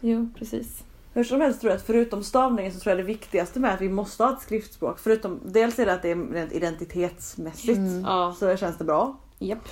[0.00, 0.84] Jo, precis.
[1.12, 3.80] Hur som helst tror jag att förutom stavningen så tror jag det viktigaste med att
[3.80, 8.32] vi måste ha ett skriftspråk, förutom dels är det att det är rent identitetsmässigt Mm.
[8.34, 9.16] Så känns det bra.
[9.38, 9.68] Japp.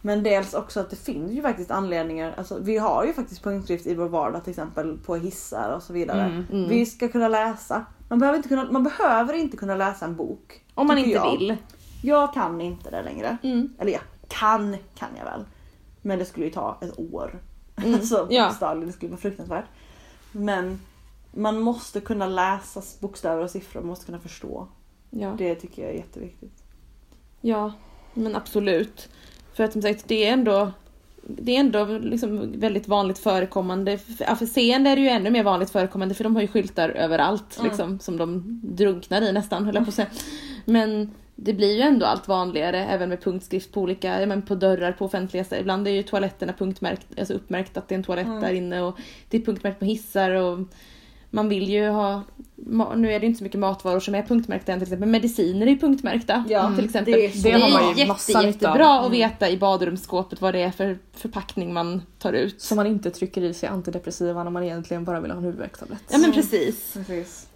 [0.00, 3.86] Men dels också att det finns ju faktiskt anledningar, alltså vi har ju faktiskt punktskrift
[3.86, 6.22] i vår vardag till exempel på hissar och så vidare.
[6.24, 6.46] Mm.
[6.52, 6.68] Mm.
[6.68, 7.86] Vi ska kunna läsa.
[8.08, 10.64] Man behöver, inte kunna, man behöver inte kunna läsa en bok.
[10.74, 11.30] Om man inte jag.
[11.38, 11.56] vill.
[12.02, 13.36] Jag kan inte det längre.
[13.42, 13.74] Mm.
[13.78, 15.44] Eller ja, kan kan jag väl.
[16.02, 17.40] Men det skulle ju ta ett år.
[17.76, 17.94] Mm.
[17.94, 18.74] Alltså Ja.
[18.74, 19.64] det skulle vara fruktansvärt.
[20.32, 20.80] Men
[21.32, 24.68] man måste kunna läsa bokstäver och siffror, man måste kunna förstå.
[25.10, 25.34] Ja.
[25.38, 26.62] Det tycker jag är jätteviktigt.
[27.40, 27.72] ja,
[28.14, 29.08] men absolut.
[29.58, 30.72] För att som sagt, det är ändå
[31.22, 33.98] det är ändå liksom väldigt vanligt förekommande.
[34.18, 36.88] Ja, för seende är det ju ännu mer vanligt förekommande för de har ju skyltar
[36.88, 37.68] överallt Mm.
[37.68, 40.08] liksom, som de drunknar i nästan, höll jag på att säga.
[40.64, 44.92] Men det blir ju ändå allt vanligare även med punktskrift på olika, men på dörrar
[44.92, 45.62] på offentliga ställen.
[45.62, 48.40] Ibland är ju toaletterna punktmärkt, alltså uppmärkt att det är en toalett Mm.
[48.40, 48.98] där inne och
[49.30, 50.58] det är punktmärkt på hissar och
[51.30, 52.22] man vill ju ha,
[52.96, 55.76] nu är det inte så mycket matvaror som är punktmärkta än till exempel, mediciner är
[55.76, 57.14] punktmärkta Ja, till exempel.
[57.14, 59.12] det är- Det, det är har jätte, massa jättebra att Mm.
[59.18, 62.60] veta i badrumsskåpet vad det är för förpackning man tar ut.
[62.60, 66.02] Så man inte trycker i sig antidepressiva när man egentligen bara vill ha en huvudvärkstablett.
[66.10, 66.34] Ja men Mm.
[66.34, 66.96] precis.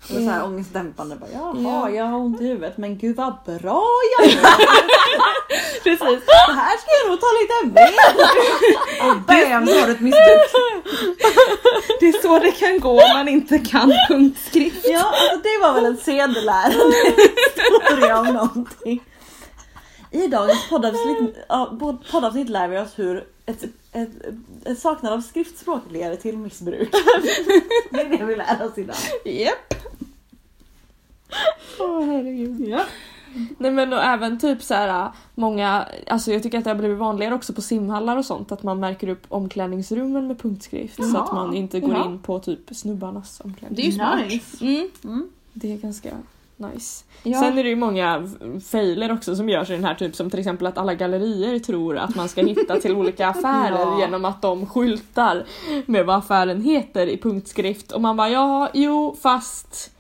[0.03, 1.17] Och så här ångestdämpande.
[1.17, 1.91] Bara, Jaha, Ja.
[1.91, 3.87] jag har ont i huvudet men gud vad bra
[4.19, 4.43] jag mår.
[5.85, 6.27] precis.
[6.27, 9.11] Det här ska jag nog ta lite mer.
[9.11, 10.41] Och bam så har du ett missbruk.
[12.01, 14.85] Det är så det kan gå om man inte kan punktskrift.
[14.89, 16.97] Ja, alltså det var väl en sedelärande
[17.57, 19.03] historia om någonting.
[20.11, 23.63] I dagens poddavsnitt, lär vi oss hur ett,
[23.93, 24.09] ett,
[24.65, 26.93] ett saknad av skriftspråk leder till missbruk.
[27.91, 28.97] det är det vi lär oss idag.
[29.25, 29.75] Japp.
[31.79, 32.69] Åh oh, herregud.
[32.69, 32.81] Ja.
[33.59, 36.99] Nej men och även typ så här många, alltså jag tycker att det har blivit
[36.99, 41.23] vanligare också på simhallar och sånt att man märker upp omklädningsrummen med punktskrift så Jaha.
[41.23, 42.05] att man inte går Jaha.
[42.07, 43.77] in på typ snubbarnas omklädningsrum.
[43.77, 44.33] Det är ju smart.
[44.33, 44.65] Nice.
[44.65, 44.89] Mm.
[45.05, 45.29] Mm.
[45.53, 46.11] Det är ganska
[46.57, 47.05] nice.
[47.23, 47.41] Ja.
[47.41, 48.31] Sen är det ju många
[48.71, 51.99] failer också som görs i den här typ som till exempel att alla gallerier tror
[51.99, 54.01] att man ska hitta till olika affärer Ja.
[54.01, 55.45] genom att de skyltar
[55.87, 59.91] med vad affären heter i punktskrift och man bara ja, jo fast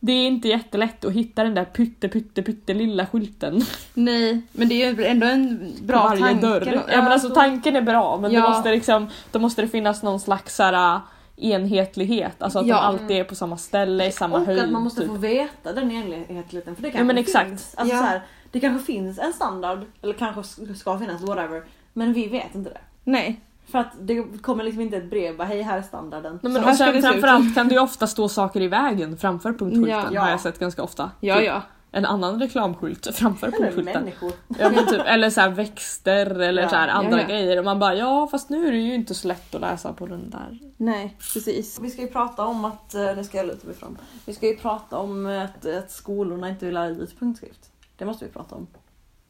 [0.00, 3.62] det är inte jättelätt att hitta den där pytte pytte pytte lilla skylten
[3.94, 6.46] Nej, men det är ju ändå en bra varje tanke.
[6.46, 6.82] dörr.
[6.92, 8.40] Ja men alltså tanken är bra men Ja.
[8.42, 11.00] det måste liksom, då måste det finnas någon slags här,
[11.36, 12.74] enhetlighet, alltså att Ja.
[12.76, 14.60] de alltid är på samma ställe, i samma Och höjd.
[14.60, 15.10] att man måste typ.
[15.10, 17.28] få veta den enhetligheten för det kanske Ja, men finns.
[17.28, 17.50] exakt.
[17.78, 18.00] Alltså, Ja.
[18.00, 18.20] så här,
[18.52, 20.42] det kanske finns en standard, eller kanske
[20.74, 21.62] ska finnas, whatever.
[21.92, 22.80] Men vi vet inte det.
[23.04, 23.40] Nej.
[23.68, 26.32] För att det kommer liksom inte ett brev bara hej här är standarden.
[26.32, 29.16] Nej, Så men här och sen framförallt kan det ju ofta stå saker i vägen
[29.16, 30.20] framför punktskylten Ja.
[30.20, 31.10] har jag sett ganska ofta.
[31.20, 31.62] Ja, Typ ja.
[31.92, 34.02] En annan reklamskylt framför Eller punktskylten.
[34.02, 34.32] människor.
[34.58, 37.64] Ja, men typ, eller så här växter eller Ja, så här andra ja, grejer och
[37.64, 40.30] man bara ja fast nu är det ju inte så lätt att läsa på den
[40.30, 40.58] där.
[40.76, 41.78] Nej, precis.
[41.82, 43.98] Vi ska ju prata om att, eh, nu ska jag luta mig fram.
[44.24, 47.70] Vi ska ju prata om att, att skolorna inte vill lära ut punktskrift.
[47.96, 48.66] Det måste vi prata om.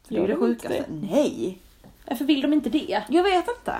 [0.07, 0.85] För det är ju det sjukaste.
[0.89, 1.61] Nej!
[2.09, 3.03] Varför vill de inte det?
[3.09, 3.75] Jag vet inte.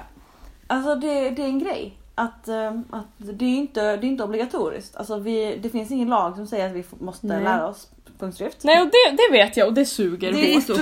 [0.68, 1.98] Alltså det, det är en grej.
[2.16, 4.96] Att, eh, att det, är inte, det är inte obligatoriskt.
[4.96, 7.44] Alltså vi, det finns ingen lag som säger att vi måste Nej.
[7.44, 7.88] lära oss
[8.20, 8.64] punktskrift.
[8.64, 10.32] Nej och det, det vet jag och det suger.
[10.32, 10.74] det är så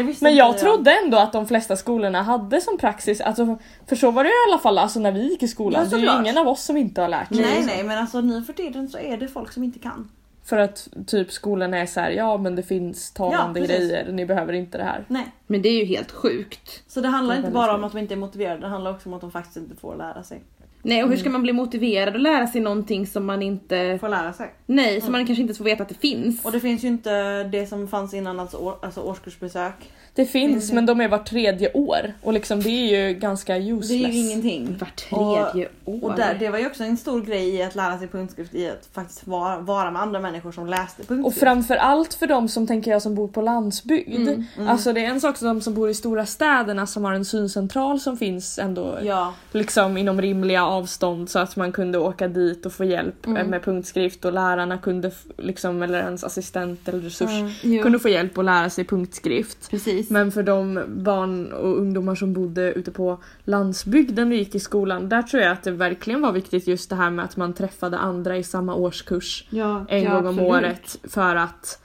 [0.00, 4.10] Men inte jag trodde ändå att de flesta skolorna hade som praxis, alltså, för så
[4.10, 5.88] var det i alla fall alltså, när vi gick i skolan.
[5.90, 7.40] Ja, det är ju ingen av oss som inte har lärt sig.
[7.40, 7.66] Nej så.
[7.66, 10.10] nej men alltså nu för tiden så är det folk som inte kan.
[10.46, 14.26] För att typ skolorna är så här, ja men det finns talande Ja, grejer, ni
[14.26, 15.04] behöver inte det här.
[15.08, 15.26] Nej.
[15.46, 16.82] Men det är ju helt sjukt.
[16.88, 17.86] Så det handlar Det inte bara om sjukt.
[17.86, 20.22] att de inte är motiverade, det handlar också om att de faktiskt inte får lära
[20.22, 20.42] sig.
[20.86, 23.98] Nej, och hur ska man bli motiverad att lära sig någonting som man inte...
[24.00, 24.54] Får lära sig.
[24.66, 26.44] Nej, som man kanske inte ens får veta att det finns.
[26.44, 29.74] Och det finns ju inte det som fanns innan, alltså, år, alltså årskursbesök.
[30.14, 30.74] Det finns det.
[30.74, 33.88] men de är var tredje år och liksom det är ju ganska useless.
[33.88, 34.76] Det är ju ingenting.
[34.80, 36.04] Var tredje år.
[36.04, 38.70] Och där, det var ju också en stor grej i att lära sig punktskrift i
[38.70, 41.40] att faktiskt vara, vara med andra människor som läste Och punktskrift.
[41.40, 44.28] framför allt för de som tänker jag som bor på landsbygd.
[44.28, 47.12] Mm, Alltså det är en sak som de som bor i stora städerna som har
[47.12, 52.28] en syncentral som finns ändå Ja, liksom inom rimliga avstånd så att man kunde åka
[52.28, 53.36] dit och få hjälp Mm.
[53.36, 57.30] eh, med punktskrift och lärarna kunde liksom eller ens assistent eller resurs
[57.64, 57.82] Mm.
[57.82, 59.70] Kunde få hjälp att lära sig punktskrift.
[59.70, 60.10] precis.
[60.10, 65.08] Men för de barn och ungdomar som bodde ute på landsbygden och gick i skolan,
[65.08, 67.98] där tror jag att det verkligen var viktigt just det här med att man träffade
[67.98, 70.50] andra i samma årskurs ja, en ja, gång om absolut.
[70.50, 71.82] året för att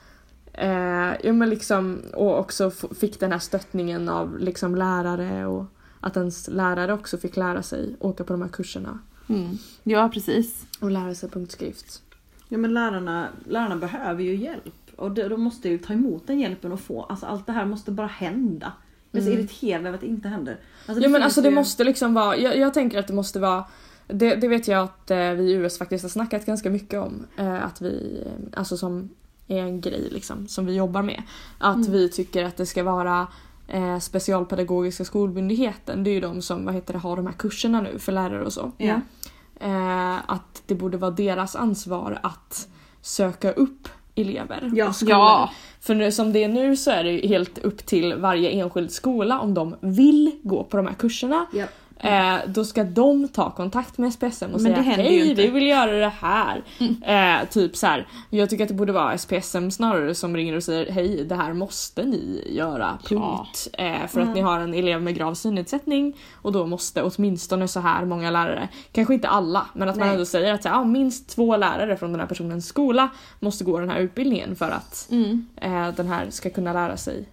[0.54, 0.70] eh,
[1.24, 5.66] ja, men liksom, och också fick den här stöttningen av liksom lärare och
[6.02, 9.58] att ens lärare också fick lära sig åka på de här kurserna Mm.
[9.84, 10.66] Ja, precis.
[10.80, 12.02] och lära sig punktskrift.
[12.50, 14.74] ja men lärarna, lärarna behöver ju hjälp.
[14.96, 17.66] Och de, de måste ju ta emot den hjälpen och få, alltså allt det här
[17.66, 18.74] måste bara hända.
[19.12, 19.40] Jag är så Mm.
[19.40, 20.52] irriterad över att det inte händer.
[20.86, 23.14] Alltså, Ja det men alltså det ju- måste liksom vara, jag, jag tänker att det
[23.14, 23.66] måste vara
[24.08, 27.26] det, det vet jag att eh, vi i US faktiskt har snackat ganska mycket om.
[27.38, 29.10] Eh, att vi, alltså som
[29.48, 31.24] är en grej liksom, som vi jobbar med.
[31.58, 31.92] Att Mm.
[31.92, 33.28] vi tycker att det ska vara
[33.74, 37.82] eh, Specialpedagogiska skolmyndigheten, det är ju de som vad heter det, har de här kurserna
[37.82, 38.72] nu för lärare och så.
[38.78, 39.02] Ja.
[39.60, 42.68] Eh, att det borde vara deras ansvar att
[43.02, 44.88] söka upp elever Ja.
[44.88, 45.12] och skolor.
[45.18, 45.50] Ja.
[45.80, 48.92] För nu, som det är nu så är det ju helt upp till varje enskild
[48.92, 51.46] skola om de vill gå på de här kurserna.
[52.04, 52.36] Ja.
[52.36, 55.68] Eh, då ska de ta kontakt med SPSM och Men säga hej inte." vi vill
[55.68, 56.64] göra det här.
[57.06, 58.08] Eh, typ så här.
[58.30, 61.54] Jag tycker att det borde vara SPSM snarare som ringer och säger hej det här
[61.54, 62.98] måste ni göra.
[63.10, 63.68] Punkt.
[63.74, 67.80] Eh, för att ni har en elev med grav synnedsättning och då måste åtminstone så
[67.80, 70.14] här många lärare, kanske inte alla, men att man Nej.
[70.14, 73.10] ändå säger att så här, ja, minst två lärare från den här personens skola
[73.40, 75.46] måste gå den här utbildningen för att Mm.
[75.56, 77.26] eh, den här ska kunna lära sig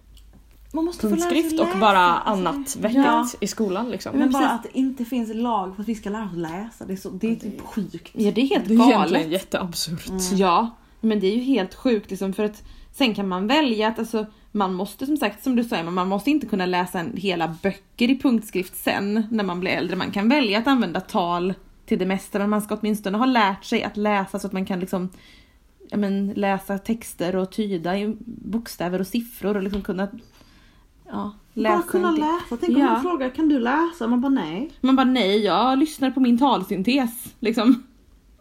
[0.73, 2.49] Man måste punktskrift och bara alltså.
[2.49, 3.29] annat vettigt Ja.
[3.41, 3.91] i skolan.
[3.91, 4.17] Liksom.
[4.17, 4.55] Men bara precis.
[4.55, 7.11] att det inte finns lag för att vi ska lära oss läsa, det är, så,
[7.11, 8.11] det är typ sjukt.
[8.13, 9.29] Ja, det är helt Det är egentligen galet.
[9.29, 10.11] jätteabsurt.
[10.33, 13.99] Ja, men det är ju helt sjukt liksom för att sen kan man välja att
[13.99, 17.17] alltså man måste som sagt som du säger, men man måste inte kunna läsa en,
[17.17, 19.97] hela böcker i punktskrift sen när man blir äldre.
[19.97, 21.55] Man kan välja att använda tal
[21.87, 24.67] till det mesta men man ska åtminstone ha lärt sig att läsa så att man
[24.67, 25.09] kan liksom
[25.97, 30.09] men, läsa texter och tyda i bokstäver och siffror och liksom kunna
[31.11, 31.77] ja, läsa.
[31.77, 32.57] Bara kunna läsa.
[32.61, 32.87] Tänk om Ja.
[32.93, 34.07] man frågar kan du läsa?
[34.07, 34.71] Man bara nej.
[34.81, 37.83] Man bara nej, jag lyssnar på min talsyntes liksom.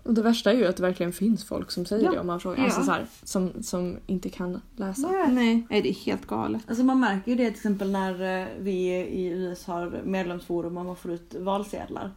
[0.04, 2.12] Och det värsta är ju att det verkligen finns folk som säger Ja.
[2.12, 2.58] det om man frågar.
[2.58, 2.64] Ja.
[2.64, 5.08] Alltså så här, som, som inte kan läsa.
[5.12, 6.62] Nej, nej det är helt galet.
[6.68, 10.86] Alltså man märker ju det till exempel när eh, vi i US har medlemsforum och
[10.86, 12.12] man får ut valsedlar.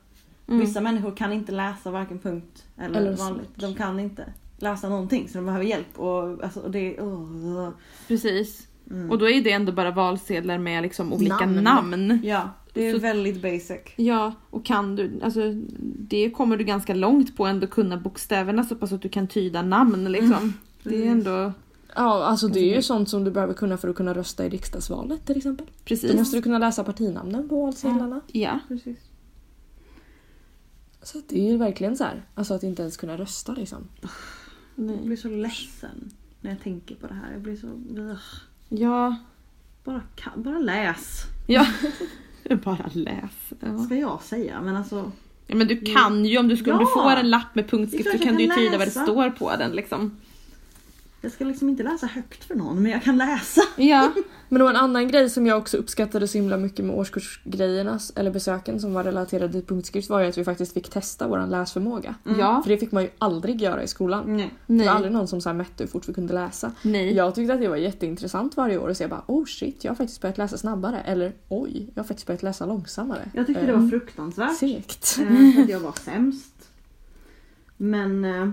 [0.49, 0.61] Mm.
[0.61, 3.51] Vissa människor kan inte läsa varken punkt eller, Eller vanligt.
[3.55, 4.25] De kan inte
[4.59, 5.99] läsa någonting så de behöver hjälp.
[5.99, 7.69] Och, alltså, och det, oh.
[8.09, 8.67] Precis.
[8.91, 9.11] Mm.
[9.11, 11.63] Och då är det ändå bara valsedlar med liksom olika Namn.
[11.65, 12.21] namn.
[12.25, 13.81] Ja, det är Så- väldigt basic.
[13.97, 15.41] Ja, och kan du, alltså
[15.99, 19.63] det kommer du ganska långt på ändå kunna bokstäverna så pass att du kan tyda
[19.63, 20.53] namn liksom.
[20.83, 21.53] Det är ändå,
[21.97, 24.49] Ja, alltså det är ju sånt som du behöver kunna för att kunna rösta i
[24.49, 25.67] riksdagsvalet till exempel.
[25.85, 26.11] precis.
[26.13, 28.21] Då måste du kunna läsa partinamnen på valsedlarna.
[28.27, 28.59] Ja.
[28.69, 28.99] Precis.
[31.03, 33.89] Så det är ju verkligen så här, alltså att inte ens kunna rösta liksom.
[34.01, 34.11] Jag
[34.87, 34.99] Nej.
[35.05, 37.33] blir så ledsen när jag tänker på det här.
[37.33, 37.67] Jag blir så...
[38.73, 39.17] Ja.
[39.85, 40.01] Bara,
[40.37, 41.23] bara läs.
[41.47, 41.67] Ja.
[42.65, 43.53] Bara läs.
[43.61, 43.79] Ja.
[43.79, 44.61] Ska jag säga.
[44.61, 45.13] Men alltså.
[45.47, 46.87] ja men du kan ju om du, du Ja.
[46.95, 49.03] får en lapp med punktskrift så kan du ju tyda vad det läsa.
[49.05, 50.17] står på den liksom.
[51.23, 53.63] Jag ska liksom inte läsa högt för någon men jag kan läsa.
[53.77, 54.13] Ja.
[54.53, 58.81] Men en annan grej som jag också uppskattade så himla mycket med årskursgrejerna, eller besöken
[58.81, 62.15] som var relaterade till punktskrift var ju att vi faktiskt fick testa vår läsförmåga.
[62.39, 62.63] Ja.
[62.63, 64.37] För det fick man ju aldrig göra i skolan.
[64.37, 64.55] Nej.
[64.67, 64.89] Det var Nej.
[64.89, 66.73] aldrig någon som så här mätte hur fort vi kunde läsa.
[66.83, 67.15] Nej.
[67.15, 69.97] Jag tyckte att det var jätteintressant varje år att se bara oh shit, jag har
[69.97, 71.01] faktiskt börjat läsa snabbare.
[71.01, 73.31] Eller oj, jag har faktiskt börjat läsa långsammare.
[73.35, 74.57] Jag tyckte det Eh, var fruktansvärt.
[74.57, 75.19] Segt.
[75.21, 76.69] Eh, att jag var sämst.
[77.77, 78.49] Men eh,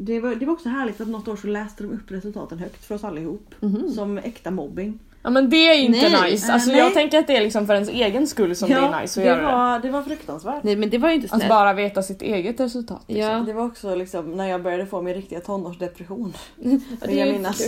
[0.00, 2.84] det var, det var också härligt att något år så läste de upp resultaten högt
[2.84, 3.54] för oss allihop.
[3.60, 3.90] Mhm.
[3.90, 4.98] Som äkta mobbing.
[5.22, 6.46] Ja men det är inte Nej, nice.
[6.48, 6.78] eh, Alltså nej.
[6.78, 9.24] jag tänker att det är liksom för ens egen skull som det är nice att
[9.24, 9.46] det göra det.
[9.56, 10.62] var, det var fruktansvärt.
[10.64, 11.48] Nej men det var ju inte Att snällt.
[11.48, 13.02] bara veta sitt eget resultat.
[13.06, 13.32] Liksom.
[13.32, 13.38] Ja.
[13.46, 16.32] Det var också liksom när jag började få min riktiga tonårsdepression.
[16.56, 17.62] Ja, Vill jag ju minnas.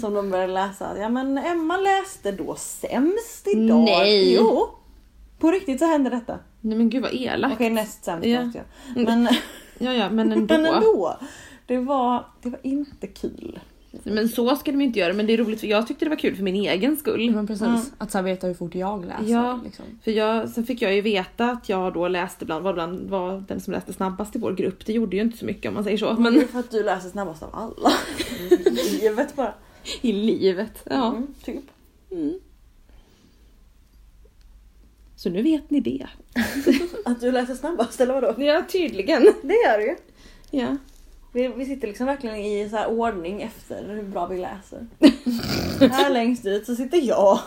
[0.00, 0.98] Som de började läsa.
[0.98, 3.78] Ja men Emma läste då sämst idag.
[3.84, 4.34] Nej.
[4.34, 4.68] Jo.
[5.38, 6.38] På riktigt så hände detta.
[6.60, 7.54] Nej men gud vad elakt.
[7.54, 8.40] Okej näst sämst Ja.
[8.54, 9.04] jag.
[9.04, 9.28] Men,
[9.78, 10.54] Ja ja men ändå.
[10.58, 11.16] men ändå.
[11.68, 13.60] Det var, det var inte kul.
[14.02, 16.08] Men så ska de ju inte göra men det är roligt för jag tyckte det
[16.08, 17.30] var kul för min egen skull.
[17.30, 17.80] Men precis, Mm.
[17.98, 19.24] att så veta hur fort jag läser.
[19.32, 19.60] Ja.
[19.64, 19.84] Liksom.
[20.04, 23.44] För jag, sen fick jag ju veta att jag då läste bland, var, bland, var
[23.48, 24.86] den som läste snabbast i vår grupp.
[24.86, 26.14] Det gjorde ju inte så mycket om man säger så.
[26.18, 27.92] Men det är för att du läser snabbast av alla.
[28.50, 29.54] I livet bara.
[30.00, 30.82] i livet.
[30.90, 31.08] Ja.
[31.08, 31.64] Mm, typ.
[32.10, 32.34] Mm.
[35.16, 36.06] Så nu vet ni det.
[37.04, 38.34] Att du läser snabbast eller vadå?
[38.42, 39.22] Ja tydligen.
[39.42, 39.96] Det gör du ju.
[40.50, 40.76] Ja.
[41.38, 44.86] Vi, vi sitter liksom verkligen i så här ordning efter hur bra vi läser.
[45.92, 47.38] här längst ut så sitter jag.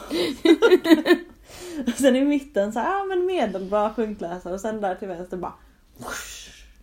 [1.88, 5.38] och sen i mitten så här, ja men medelbra punktläsare och sen där till vänster
[5.38, 5.54] bara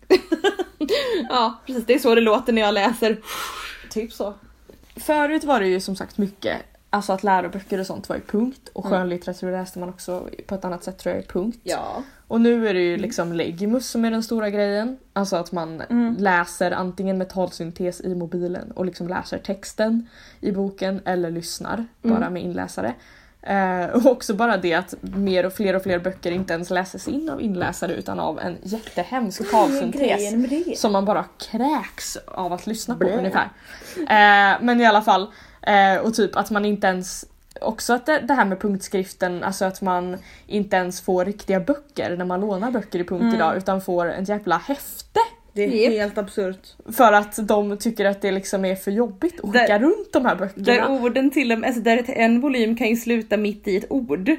[1.29, 3.16] ja precis det är så det låter när jag läser.
[3.90, 4.35] typ så.
[4.97, 8.68] Förut var det ju som sagt mycket, alltså att läroböcker och sånt var i punkt
[8.72, 8.98] och Mm.
[8.98, 11.59] skönlitteratur läste man också på ett annat sätt tror jag i punkt.
[11.62, 12.03] Ja.
[12.29, 14.98] Och nu är det ju liksom Legimus som är den stora grejen.
[15.12, 16.16] Alltså att man Mm.
[16.18, 20.09] läser antingen med talsyntes i mobilen och liksom läser texten
[20.40, 22.33] i boken eller lyssnar bara Mm.
[22.33, 22.94] med inläsare.
[23.42, 27.09] Eh, och också bara det att mer och fler och fler böcker inte ens läses
[27.09, 30.81] in av inläsare utan av en jättehemsk talsyntes.
[30.81, 33.18] Som man bara kräks av att lyssna på Blä.
[33.18, 33.48] ungefär.
[33.96, 37.25] Eh, men i alla fall, eh, och typ att man inte ens
[37.61, 40.16] Också att det, det här med punktskriften, alltså att man
[40.47, 43.35] inte ens får riktiga böcker när man lånar böcker i punkt Mm.
[43.35, 45.21] idag utan får en jävla häfte.
[45.53, 45.92] Det är Japp.
[45.92, 46.75] helt absurt.
[46.92, 50.37] För att de tycker att det liksom är för jobbigt att skicka runt de här
[50.37, 50.64] böckerna.
[50.64, 53.77] Där orden till och med, alltså där ett- en volym kan ju sluta mitt i
[53.77, 54.31] ett ord.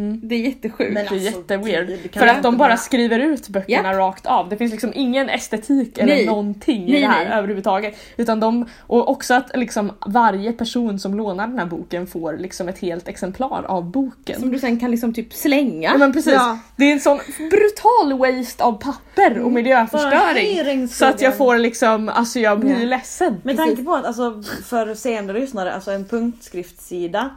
[0.00, 0.20] Mm.
[0.22, 0.92] Det är jättesjukt.
[0.92, 2.12] Men Det är alltså, jätteweird.
[2.12, 4.48] För att de bara skriver ut böckerna rakt av.
[4.48, 6.26] Det finns liksom ingen estetik eller Nej.
[6.26, 7.38] någonting i Nej, det här nej.
[7.38, 7.96] överhuvudtaget.
[8.16, 12.68] Utan de, och också att liksom varje person som lånar den här boken får liksom
[12.68, 14.40] ett helt exemplar av boken.
[14.40, 15.90] Som du sen kan liksom typ slänga.
[15.90, 16.32] Ja men precis.
[16.32, 16.58] Ja.
[16.76, 17.18] Det är en sån
[17.50, 20.88] brutal waste av papper och Bara, miljöförstöring.
[20.88, 22.86] Så att jag får liksom, alltså jag blir Ja.
[22.86, 23.40] ledsen.
[23.42, 27.30] Med tanke på att alltså, för seende lyssnare, alltså en punktskriftssida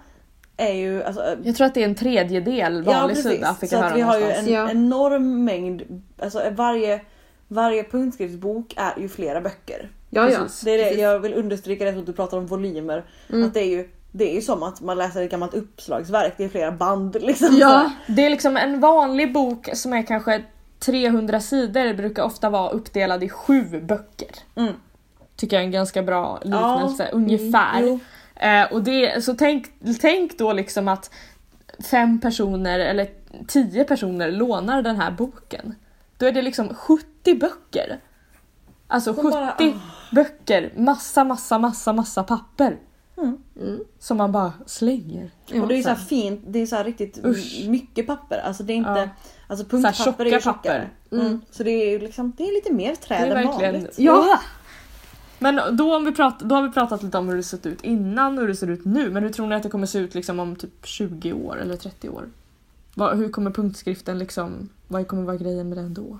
[0.57, 3.95] är ju alltså, Jag tror att det är en tredjedel vanlig sida fick Så att
[3.95, 4.47] vi har ju någonstans.
[4.47, 4.69] en Ja.
[4.71, 7.01] enorm mängd, alltså varje,
[7.47, 9.89] varje punktskriftsbok är ju flera böcker.
[10.09, 10.39] Ja, ja.
[10.63, 13.03] Det är det, jag vill understryka det som du pratar om volymer.
[13.29, 13.47] Mm.
[13.47, 16.43] Att det är ju det är ju som att man läser ett gammalt uppslagsverk, det
[16.43, 17.49] är flera band liksom.
[17.57, 20.43] Ja, det är liksom en vanlig bok som är kanske
[20.79, 24.29] 300 sidor brukar ofta vara uppdelad i sju böcker.
[24.55, 24.73] Mm.
[25.35, 27.81] Tycker jag är en ganska bra liknelse, Ja, ungefär.
[27.81, 27.99] Jo.
[28.43, 31.09] Eh, och det, så tänk, tänk då liksom att
[31.91, 33.07] fem personer eller
[33.47, 35.75] tio personer lånar den här boken.
[36.17, 37.99] Då är det liksom 70 böcker.
[38.87, 39.71] Alltså De 70 bara, ah.
[40.11, 42.77] böcker, massa massa massa massa papper.
[43.17, 43.37] Mm.
[43.61, 43.79] Mm.
[43.99, 45.31] som man bara slänger.
[45.61, 47.65] Och det är så här fint, det är så här riktigt Usch.
[47.67, 48.37] mycket papper.
[48.37, 49.09] Alltså det är inte, Ja.
[49.47, 50.89] alltså Så här punktpapper är ju tjocka tjockare.
[51.09, 51.25] papper.
[51.25, 51.41] Mm.
[51.51, 53.99] Så det är ju liksom, det är lite mer träd än vanligt.
[53.99, 54.39] Ja!
[55.43, 57.81] Men då, om vi prat, då har vi pratat lite om hur det sett ut
[57.81, 59.09] innan och hur det ser ut nu.
[59.09, 61.77] Men hur tror ni att det kommer se ut liksom om typ 20 år eller
[61.77, 62.29] 30 år?
[62.95, 64.69] Vad, hur kommer punktskriften liksom...
[64.87, 66.19] Vad kommer vara grejen med den då?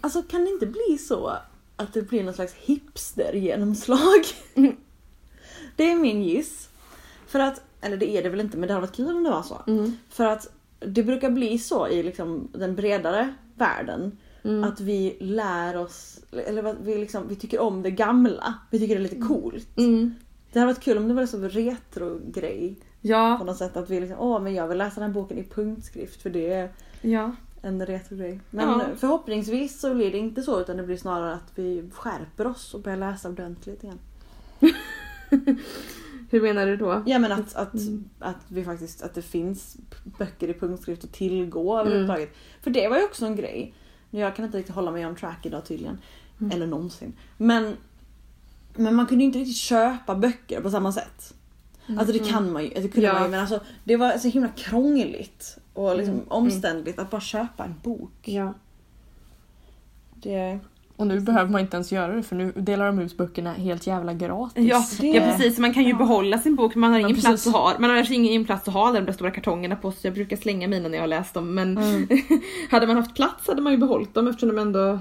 [0.00, 1.36] Alltså kan det inte bli så
[1.76, 4.24] att det blir någon slags hipster-genomslag?
[5.76, 6.68] det är min giss.
[7.26, 9.30] För att, eller det är det väl inte men det hade varit kul om det
[9.30, 9.62] var så.
[9.66, 9.92] Mm.
[10.08, 14.18] För att det brukar bli så i liksom den bredare världen.
[14.44, 14.64] Mm.
[14.64, 18.54] Att vi lär oss, eller vi, liksom, vi tycker om det gamla.
[18.70, 19.78] Vi tycker det är lite coolt.
[19.78, 20.14] Mm.
[20.52, 22.74] Det hade varit kul om det var en sån retro-grej.
[22.80, 25.38] På Ja, något sätt att vi liksom, åh men jag vill läsa den här boken
[25.38, 27.32] i punktskrift för det är ja.
[27.62, 28.40] en retro-grej.
[28.50, 28.84] Men Ja.
[28.96, 32.80] förhoppningsvis så blir det inte så utan det blir snarare att vi skärper oss och
[32.80, 33.98] börjar läsa ordentligt igen.
[36.30, 37.02] Hur menar du då?
[37.06, 38.04] Ja men att, att, Mm.
[38.18, 39.76] att vi faktiskt, att det finns
[40.18, 41.86] böcker i punktskrift att tillgå Mm.
[41.86, 42.30] överhuvudtaget.
[42.62, 43.74] För det var ju också en grej.
[44.20, 45.98] Jag kan inte riktigt hålla mig on track idag tydligen.
[46.40, 46.52] Mm.
[46.52, 47.12] Eller någonsin.
[47.36, 47.76] Men,
[48.74, 51.34] men man kunde ju inte riktigt köpa böcker på samma sätt.
[51.98, 53.02] Alltså det kan man ju, det kunde Mm.
[53.04, 53.12] Ja.
[53.12, 56.26] man ju men alltså det var så himla krångligt och liksom Mm.
[56.28, 58.12] omständligt att bara köpa en bok.
[58.22, 58.54] Ja.
[60.14, 60.58] Det,
[60.96, 63.86] Och nu behöver man inte ens göra det för nu delar de ut böckerna helt
[63.86, 64.68] jävla gratis.
[64.68, 65.96] Ja, Det- ja precis, man kan ju ja.
[65.96, 67.24] behålla sin bok man har ingen precis.
[67.24, 67.72] plats att ha.
[67.78, 70.36] Man har alltså ingen plats att ha de där stora kartongerna på så jag brukar
[70.36, 72.08] slänga mina när jag har läst dem men Mm.
[72.70, 74.98] hade man haft plats hade man ju behållit dem eftersom de ändå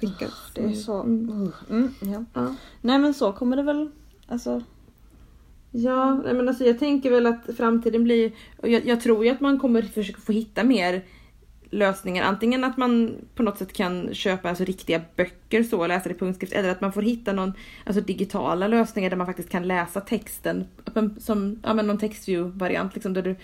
[0.00, 0.32] skickas.
[0.54, 1.00] det är så...
[1.00, 1.52] Mm.
[1.70, 2.24] Mm, ja.
[2.34, 2.54] Ja.
[2.80, 3.90] Nej men så kommer det väl.
[4.28, 4.62] Alltså,
[5.70, 8.32] Ja, men alltså jag tänker väl att framtiden blir...
[8.62, 11.02] Jag, jag tror ju att man kommer försöka få hitta mer
[11.70, 12.24] lösningar.
[12.24, 16.14] Antingen att man på något sätt kan köpa alltså, riktiga böcker så och läsa det
[16.14, 17.52] i punktskrift eller att man får hitta någon
[17.84, 20.64] alltså, digitala lösningar där man faktiskt kan läsa texten
[21.18, 23.36] som ja, men någon textview-variant liksom, där du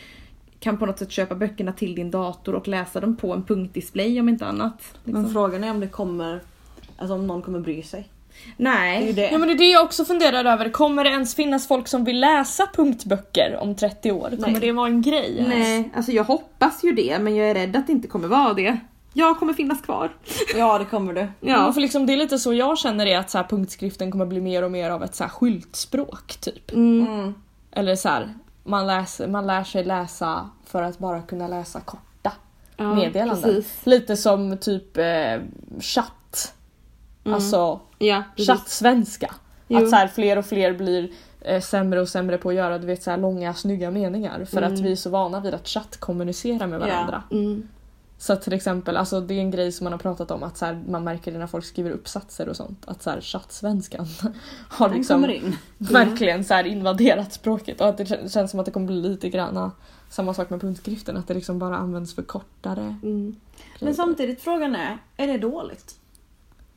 [0.60, 4.20] kan på något sätt köpa böckerna till din dator och läsa dem på en punktdisplay
[4.20, 4.98] om inte annat.
[5.04, 5.22] Liksom.
[5.22, 6.40] Men frågan är om det kommer,
[6.96, 8.08] alltså om någon kommer bry sig.
[8.56, 9.12] Det är Nej.
[9.12, 9.30] det.
[9.30, 10.68] Ja men det är det jag också funderar över.
[10.68, 14.30] Kommer det ens finnas folk som vill läsa punktböcker om 30 år?
[14.30, 14.60] Kommer Nej.
[14.60, 15.36] det vara en grej?
[15.36, 15.48] ens?
[15.48, 18.54] Nej, alltså jag hoppas ju det men jag är rädd att det inte kommer vara
[18.54, 18.78] det.
[19.16, 20.16] Jag kommer finnas kvar.
[20.56, 21.28] Ja det kommer det.
[21.40, 21.72] Ja.
[21.72, 24.40] För liksom, det är lite så jag känner är att så här, punktskriften kommer bli
[24.40, 26.72] mer och mer av ett så här, skyltspråk typ.
[26.72, 27.06] Mm.
[27.06, 27.34] Mm.
[27.72, 32.32] Eller så här, man, läser, man lär sig läsa för att bara kunna läsa korta
[32.76, 33.42] Ja, meddelanden.
[33.42, 33.86] Precis.
[33.86, 35.40] Lite som typ eh,
[35.80, 36.54] chatt.
[37.24, 37.34] Mm.
[37.34, 39.34] Alltså Ja, chattsvenska.
[39.74, 42.86] Att så här, fler och fler blir eh, sämre och sämre på att göra du
[42.86, 44.44] vet, så här, långa snygga meningar.
[44.44, 44.72] För Mm.
[44.74, 46.86] att vi är så vana vid att chattkommunicera med Ja.
[46.86, 47.22] varandra.
[47.30, 47.68] Mm.
[48.18, 50.64] Så till exempel, alltså det är en grej som man har pratat om att så
[50.66, 52.82] här, man märker det när folk skriver uppsatser och sånt.
[52.86, 54.06] Att så här, chattsvenskan
[54.68, 55.56] har Den liksom in.
[55.78, 57.80] verkligen så här invaderat språket.
[57.80, 59.70] Och att det kän- känns som att det kommer bli lite granna
[60.10, 61.16] samma sak med punktskriften.
[61.16, 63.36] Att det liksom bara används för kortare Mm.
[63.80, 65.94] Men samtidigt frågan är, är det dåligt?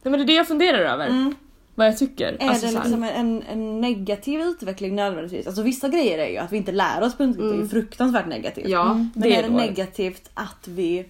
[0.09, 1.07] Nej, men det är det jag funderar över.
[1.07, 1.35] Mm.
[1.75, 2.37] Vad jag tycker.
[2.39, 5.47] Är Alltså, det liksom en, en negativ utveckling nödvändigtvis?
[5.47, 7.69] Alltså vissa grejer är ju att vi inte lär oss punktskrift, det är ju Mm.
[7.69, 8.67] fruktansvärt negativt.
[8.67, 9.67] Ja, Men det är är det dåligt.
[9.69, 11.05] negativt att vi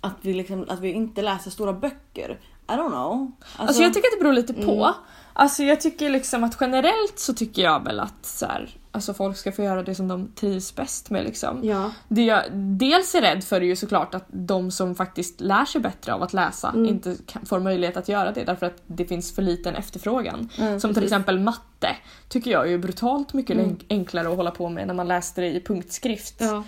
[0.00, 2.38] att vi, liksom, att vi inte läser stora böcker?
[2.68, 3.32] I don't know.
[3.56, 4.72] Alltså, jag tycker att det beror lite på.
[4.84, 4.92] Mm.
[5.32, 9.36] Alltså jag tycker liksom att generellt så tycker jag väl att så här, alltså folk
[9.36, 11.64] ska få göra det som de trivs bäst med liksom.
[11.64, 11.90] Ja.
[12.08, 15.80] Det jag dels är rädd för är ju såklart att de som faktiskt lär sig
[15.80, 16.86] bättre av att läsa Mm.
[16.86, 20.48] inte kan, får möjlighet att göra det därför att det finns för liten efterfrågan.
[20.58, 21.12] Mm, som till precis.
[21.12, 21.88] exempel matte
[22.28, 23.70] tycker jag är ju brutalt mycket Mm.
[23.70, 26.34] enk- enklare att hålla på med när man läste det i punktskrift.
[26.40, 26.62] Ja.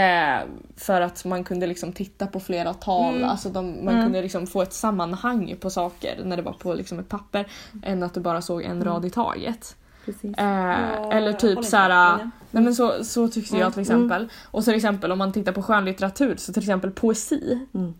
[0.00, 0.40] Eh,
[0.76, 3.28] för att man kunde liksom titta på flera tal, Mm.
[3.28, 4.04] alltså de, man Mm.
[4.06, 7.46] kunde liksom få ett sammanhang på saker när det var på liksom ett papper
[7.82, 8.84] än att du bara såg en Mm.
[8.84, 9.76] rad i taget.
[10.04, 10.38] Precis.
[10.38, 12.16] Eh, Ja, eller typ så här,
[12.50, 13.72] nej men så, så tyckte jag Mm.
[13.72, 14.28] till exempel.
[14.50, 17.66] Och till exempel om man tittar på skönlitteratur så till exempel poesi.
[17.74, 17.94] Mm.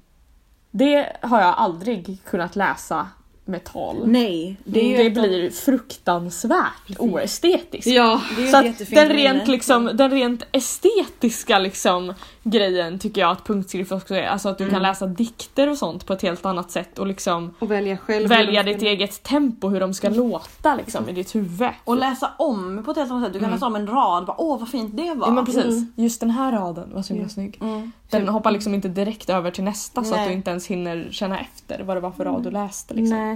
[0.70, 3.06] Det har jag aldrig kunnat läsa
[3.46, 4.06] med tal.
[4.06, 7.86] Nej, det det ett blir fruktansvärt oestetiskt.
[7.86, 8.20] Ja.
[8.36, 9.32] det är ju Så att jättefint den minne.
[9.34, 14.26] rent, liksom, den rent estetiska liksom, grejen tycker jag att punktskrift också är.
[14.26, 14.82] Alltså att du kan Mm.
[14.82, 18.28] läsa dikter och sånt på ett helt annat sätt och liksom Och välja själv.
[18.28, 21.70] välja ditt ska- eget tempo, hur de ska låta liksom, i ditt huvud.
[21.84, 23.32] Och läsa om på ett helt annat sätt.
[23.32, 23.54] Du kan Mm.
[23.56, 25.26] läsa om en rad, bara, åh vad fint det var.
[25.26, 25.92] Ja men precis, Mm.
[25.96, 27.28] just den här raden var så himla Ja.
[27.34, 27.58] snygg.
[27.60, 27.92] Mm.
[28.10, 30.28] Den hoppar liksom inte direkt över till nästa så att Nej.
[30.28, 32.94] du inte ens hinner känna efter vad det var för rad du läste.
[32.94, 33.18] Liksom.
[33.18, 33.33] Nej.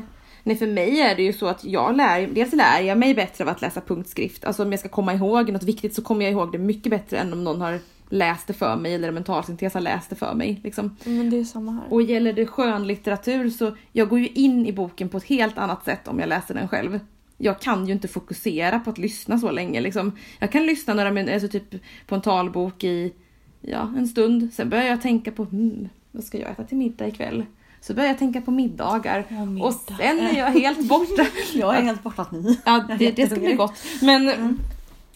[0.49, 3.45] Nej för mig är det ju så att jag lär, dels lär jag mig bättre
[3.45, 4.45] av att läsa punktskrift.
[4.45, 7.17] Alltså om jag ska komma ihåg något viktigt så kommer jag ihåg det mycket bättre
[7.17, 10.35] än om någon har läst det för mig eller en mentalsyntes har läst det för
[10.35, 10.61] mig.
[10.65, 10.97] Liksom.
[11.05, 11.93] Men det är samma här.
[11.93, 15.85] Och gäller det skönlitteratur så jag går ju in i boken på ett helt annat
[15.85, 17.01] sätt om jag läser den själv.
[17.39, 19.81] jag kan ju inte fokusera på att lyssna så länge.
[19.81, 20.13] Liksom.
[20.39, 21.75] Jag kan lyssna några minuter, alltså typ
[22.07, 23.13] på en talbok i
[23.61, 24.55] ja, en stund.
[24.55, 27.45] Sen börjar jag tänka på hmm, vad ska jag äta till middag ikväll?
[27.81, 29.67] Så börjar jag tänka på middagar Ja, middag.
[29.67, 31.27] och sen är jag helt borta.
[31.55, 32.57] Jag är helt borta nu.
[32.65, 33.73] Ja, det, det ska bli gott.
[34.03, 34.59] Men Mm.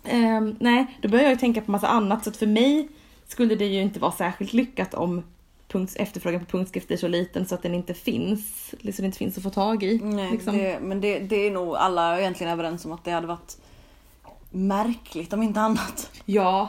[0.05, 2.25] ehm, nej, då börjar jag tänka på massa annat.
[2.25, 2.89] Så att för mig
[3.29, 5.23] skulle det ju inte vara särskilt lyckat om
[5.97, 8.75] efterfrågan på punktskrift är så liten så att den inte finns.
[8.83, 10.01] Det inte finns att få tag i.
[10.03, 10.57] Nej, liksom.
[10.59, 13.57] det, men det, det är nog alla egentligen överens om att det hade varit
[14.51, 16.11] märkligt om inte annat.
[16.25, 16.69] Ja,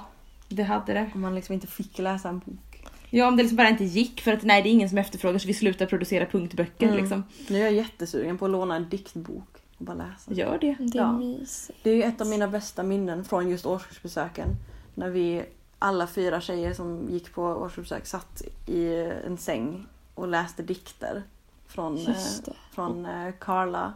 [0.49, 1.11] det hade det.
[1.15, 2.72] Om man liksom inte fick läsa en bok.
[3.15, 5.39] Ja, om det liksom bara inte gick för att nej, det är ingen som efterfrågar
[5.39, 6.99] så vi slutar producera punktböcker Mm.
[6.99, 7.23] liksom.
[7.47, 9.47] Nu är jag jättesugen på att låna en diktbok
[9.77, 10.33] och bara läsa.
[10.33, 10.75] Gör det.
[10.79, 11.11] Det är Ja.
[11.11, 11.79] mysigt.
[11.83, 14.47] Det är ju ett av mina bästa minnen från just årskursbesöken.
[14.95, 15.43] När vi
[15.79, 18.87] alla fyra tjejer som gick på årskursbesök satt i
[19.25, 19.85] en säng
[20.15, 21.23] och läste dikter.
[21.67, 22.53] Från, eh, Just det.
[22.71, 23.93] från eh, Carla,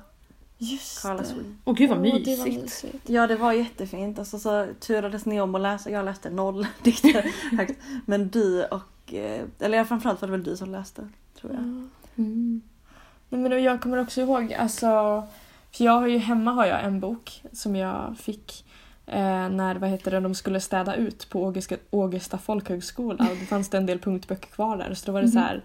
[0.57, 1.27] Just Carla det.
[1.27, 1.45] Sweet.
[1.65, 2.25] Åh gud vad mysigt.
[2.25, 3.09] det var mysigt.
[3.09, 4.19] Ja det var jättefint.
[4.19, 5.89] Alltså, så turades ni om att läsa.
[5.89, 7.31] Jag läste noll dikter.
[8.05, 8.81] Men du och,
[9.13, 11.07] eller framförallt var det väl du som läste.
[11.39, 11.61] Tror jag.
[11.61, 11.87] Ja.
[12.23, 12.61] Mm.
[13.29, 14.87] Nej, men jag kommer också ihåg, alltså,
[15.71, 18.65] för jag har ju hemma har jag en bok som jag fick
[19.05, 21.53] eh, när vad heter det, de skulle städa ut på
[21.91, 25.27] Ågesta, folkhögskola och det fanns det en del punktböcker kvar där så då var det
[25.27, 25.63] så här,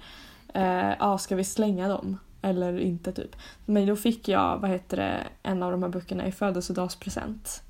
[0.54, 3.36] eh, ja ska vi slänga dem eller inte typ.
[3.66, 7.62] Men då fick jag vad heter det, en av de här böckerna i födelsedagspresent.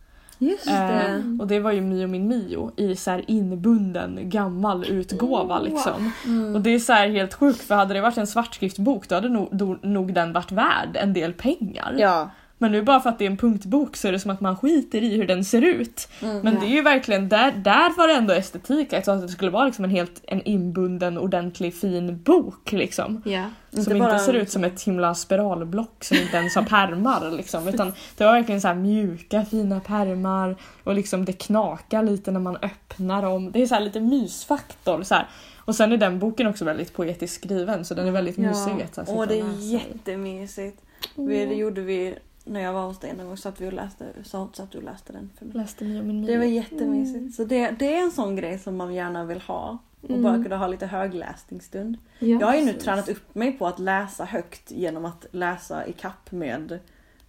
[0.42, 5.58] Just Eh, och det var ju Mio min Mio i så här inbunden gammal utgåva
[5.58, 5.64] Oh.
[5.64, 6.12] liksom.
[6.24, 6.54] Mm.
[6.54, 9.78] Och det är så helt sjukt för hade det varit en svartskriftbok då hade nog,
[9.84, 11.94] nog den varit värd en del pengar.
[11.98, 12.30] Ja.
[12.62, 14.56] Men nu bara för att det är en punktbok så är det som att man
[14.56, 16.08] skiter i hur den ser ut.
[16.22, 16.38] Mm.
[16.38, 16.60] Men Ja.
[16.60, 19.64] det är ju verkligen, där, där var det ändå estetik, alltså att det skulle vara
[19.64, 23.22] liksom en helt en inbunden ordentlig fin bok liksom.
[23.24, 23.44] Ja.
[23.70, 27.30] Inte som bara inte ser ut som ett himla spiralblock som inte ens har pärmar
[27.30, 27.68] liksom.
[27.68, 32.56] Utan det var verkligen så mjuka fina pärmar och liksom det knakar lite när man
[32.56, 33.52] öppnar dem.
[33.52, 35.26] Det är så här lite mysfaktor så här.
[35.58, 38.48] Och sen är den boken också väldigt poetiskt skriven så den är väldigt Ja.
[38.48, 40.78] mysig Åh det är jättemysigt.
[41.14, 43.36] Vi, det gjorde vi när jag var hos dig någon gång.
[43.36, 45.56] Satt vi och läste, så, satt du läste den för mig.
[45.56, 47.34] Läste Mio min Det var jättemysigt.
[47.34, 49.78] Så det, det är en sån grej som man gärna vill ha.
[50.00, 50.22] Och Mm.
[50.22, 51.96] bara kunna ha lite högläsningsstund.
[52.18, 52.26] Ja.
[52.40, 55.92] Jag har ju nu tränat upp mig på att läsa högt genom att läsa i
[55.92, 56.78] kapp med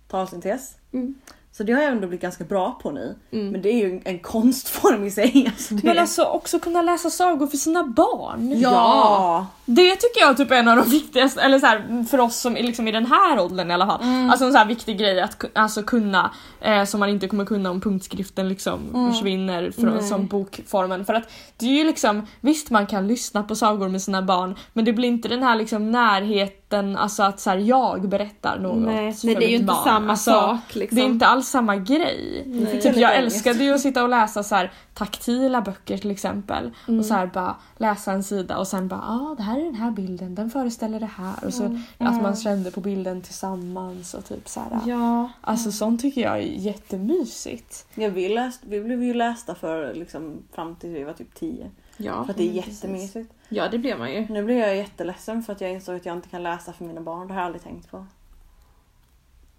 [0.07, 0.75] talsyntes.
[0.91, 1.15] Mm.
[1.57, 3.15] Så det har jag ändå blivit ganska bra på nu.
[3.31, 3.49] Mm.
[3.49, 5.43] Men det är ju en konstform i sig.
[5.53, 5.83] Alltså det...
[5.87, 8.59] Men alltså också kunna läsa sagor för sina barn.
[8.59, 9.47] ja!
[9.65, 12.57] Det tycker jag typ är en av de viktigaste, eller så här, för oss som
[12.57, 14.01] är liksom i den här åldern i alla fall.
[14.01, 14.29] Mm.
[14.29, 16.31] Alltså en så här viktig grej att alltså kunna,
[16.61, 19.11] eh, som man inte kommer kunna om punktskriften liksom Mm.
[19.13, 20.03] försvinner från, Nej.
[20.03, 21.05] som bokformen.
[21.05, 24.55] För att det är ju liksom, visst man kan lyssna på sagor med sina barn
[24.73, 28.77] men det blir inte den här liksom närheten, alltså att så här, jag berättar något
[28.85, 29.83] Nej, nej, det är ju inte barn.
[29.83, 30.95] samma Alltså, sak liksom.
[30.97, 32.43] Det är inte alls samma grej.
[32.47, 32.81] Nej.
[32.81, 36.71] Typ, jag älskade ju att sitta och läsa så här, taktila böcker till exempel.
[36.87, 36.99] Mm.
[36.99, 39.75] Och så här bara läsa en sida och sen bara ah, det här är den
[39.75, 41.45] här bilden, den föreställer det här.
[41.45, 41.81] Och så Mm.
[41.97, 44.79] att man kände på bilden tillsammans och typ så här.
[44.85, 45.29] Ja.
[45.41, 47.85] Alltså sånt tycker jag är jättemysigt.
[47.95, 51.71] Ja, vi, läst, vi blev ju lästa för liksom, fram till vi var typ 10.
[51.97, 52.23] Ja.
[52.25, 52.83] För att det är Mm, precis.
[52.83, 53.33] jättemysigt.
[53.49, 54.27] ja, det blev man ju.
[54.29, 57.01] Nu blir jag jätteledsen för att jag insåg att jag inte kan läsa för mina
[57.01, 57.27] barn.
[57.27, 58.05] Det har jag aldrig tänkt på.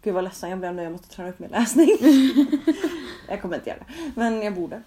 [0.05, 0.83] Gud vad ledsen jag blev nu.
[0.83, 1.89] Jag måste träna upp min läsning.
[3.29, 3.93] jag kommer inte göra det.
[4.15, 4.83] Men jag borde.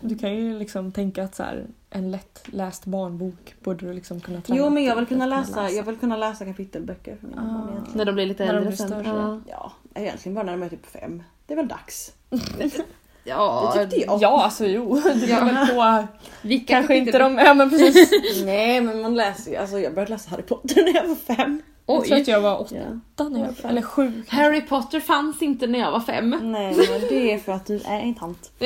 [0.00, 4.40] Du kan ju liksom tänka att så här, en lättläst barnbok borde du liksom kunna
[4.40, 7.42] träna Jo men jag vill kunna att läsa, jag vill kunna läsa kapitelböcker för mina
[7.42, 7.44] Ah.
[7.44, 7.96] barn egentligen.
[7.98, 8.88] När de blir lite När de äldre blir sen.
[8.88, 9.06] större.
[9.48, 9.72] Ja.
[9.94, 11.22] Ja, egentligen bara när de är typ fem.
[11.46, 12.12] Det är väl dags.
[13.24, 14.22] Ja, Det tyckte jag.
[14.22, 15.44] Ja alltså jo, det Ja.
[15.44, 16.06] väl på.
[16.42, 18.10] Vilka Kanske inte de, ja men precis.
[18.44, 21.62] Nej men man läser ju, alltså jag började läsa Harry Potter när jag var fem.
[21.94, 22.20] Jag tror Oj.
[22.22, 22.74] att jag var åtta
[23.16, 23.28] Ja.
[23.28, 24.12] när jag, eller sju.
[24.12, 24.36] kanske.
[24.36, 26.30] Harry Potter fanns inte när jag var fem.
[26.42, 28.50] Nej men det är för att du är en tant.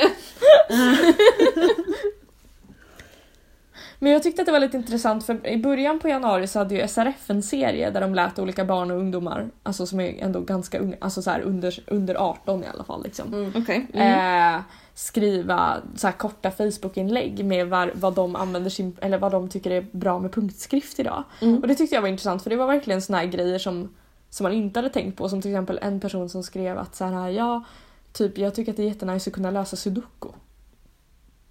[4.05, 6.75] Men jag tyckte att det var lite intressant för i början på januari så hade
[6.75, 10.41] ju SRF en serie där de lät olika barn och ungdomar, alltså som är ändå
[10.41, 13.35] ganska unga, alltså så här under, under 18 i alla fall liksom.
[13.35, 13.53] Mm.
[13.57, 13.87] Okej.
[13.93, 14.61] Eh,
[14.95, 19.71] skriva så här korta Facebook-inlägg med var, vad de använder sin, eller vad de tycker
[19.71, 21.25] är bra med punktskrift idag.
[21.41, 21.59] Mm.
[21.59, 23.95] Och det tyckte jag var intressant för det var verkligen såna här grejer som,
[24.31, 25.29] som man inte hade tänkt på.
[25.29, 27.65] Som till exempel en person som skrev att så här, ja,
[28.13, 30.29] typ jag tycker att det är jättenice att kunna lösa sudoku.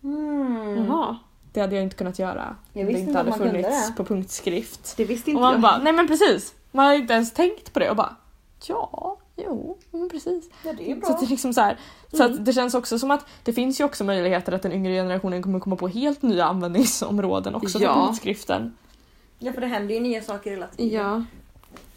[0.04, 0.86] Mm.
[0.86, 1.18] Jaha.
[1.54, 4.94] Det hade jag inte kunnat göra Jag om det inte hade man funnits på punktskrift.
[4.98, 5.62] Det visste Och inte man jag.
[5.62, 6.54] bara, nej men precis.
[6.72, 8.16] Man har inte ens tänkt på det och bara,
[8.68, 10.50] ja, jo, men precis.
[10.66, 11.78] Ja det är Så, att det, är liksom så, här,
[12.14, 12.44] så Mm.
[12.44, 15.60] det känns också som att det finns ju också möjligheter att den yngre generationen kommer
[15.60, 17.94] komma på helt nya användningsområden också Ja.
[17.94, 18.74] för punktskriften.
[19.40, 21.00] Ja för det händer ju nya saker hela tiden.
[21.02, 21.24] Ja.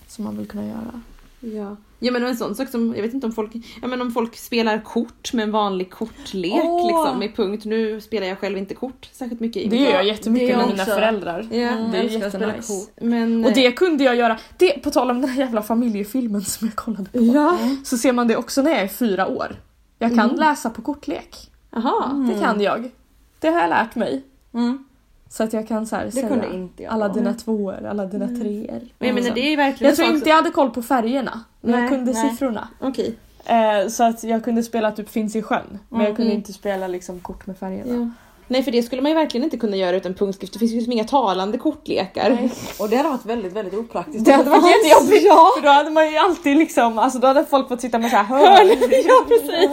[0.09, 1.03] Som man vill kunna göra.
[1.41, 1.77] Ja.
[1.99, 3.51] ja men en sån sak som, jag vet inte om folk,
[3.83, 6.87] ja men om folk spelar kort med en vanlig kortlek Åh.
[6.87, 7.65] liksom i punkt.
[7.65, 9.71] Nu spelar jag själv inte kort särskilt mycket.
[9.71, 11.47] Det gör jag jättemycket gör med jag mina föräldrar.
[11.51, 11.57] Ja.
[11.57, 12.91] Mm, det är jag jättenice.
[13.01, 16.67] Men, Och det kunde jag göra, det, på tal om den här jävla familjefilmen som
[16.67, 17.19] jag kollade på.
[17.19, 17.59] Ja.
[17.85, 19.57] Så ser man det också när jag är fyra år.
[19.99, 20.37] Jag kan Mm.
[20.37, 21.51] läsa på kortlek.
[21.71, 22.13] Jaha.
[22.29, 22.91] Det kan jag.
[23.39, 24.25] Det har jag lärt mig.
[24.55, 24.85] Mm.
[25.29, 26.93] Så att jag kan så här säga inte jag.
[26.93, 28.41] alla dina tvåor, alla dina Mm.
[28.41, 28.81] treor.
[28.99, 29.35] Men jag menar Så.
[29.35, 31.91] det är ju verkligen jag tror inte jag hade koll på färgerna, men Nej, jag
[31.91, 32.31] kunde nej.
[32.31, 32.69] siffrorna.
[32.81, 33.15] Okej.
[33.45, 36.37] Eh, så att jag kunde spela typ Finns i sjön, men jag kunde Mm.
[36.37, 38.11] inte spela liksom kort med färgerna.
[38.49, 38.53] Ja.
[38.57, 40.53] Nej för det skulle man ju verkligen inte kunna göra utan punktskrift.
[40.53, 42.39] Det finns ju liksom inga talande kortlekar.
[42.79, 44.25] Och det hade varit väldigt, väldigt opraktiskt.
[44.25, 45.23] Det hade varit jättejobbigt,
[45.57, 48.17] för då hade man ju alltid liksom, alltså då hade folk fått sitta med så
[48.17, 48.69] här hörn.
[49.07, 49.71] ja precis.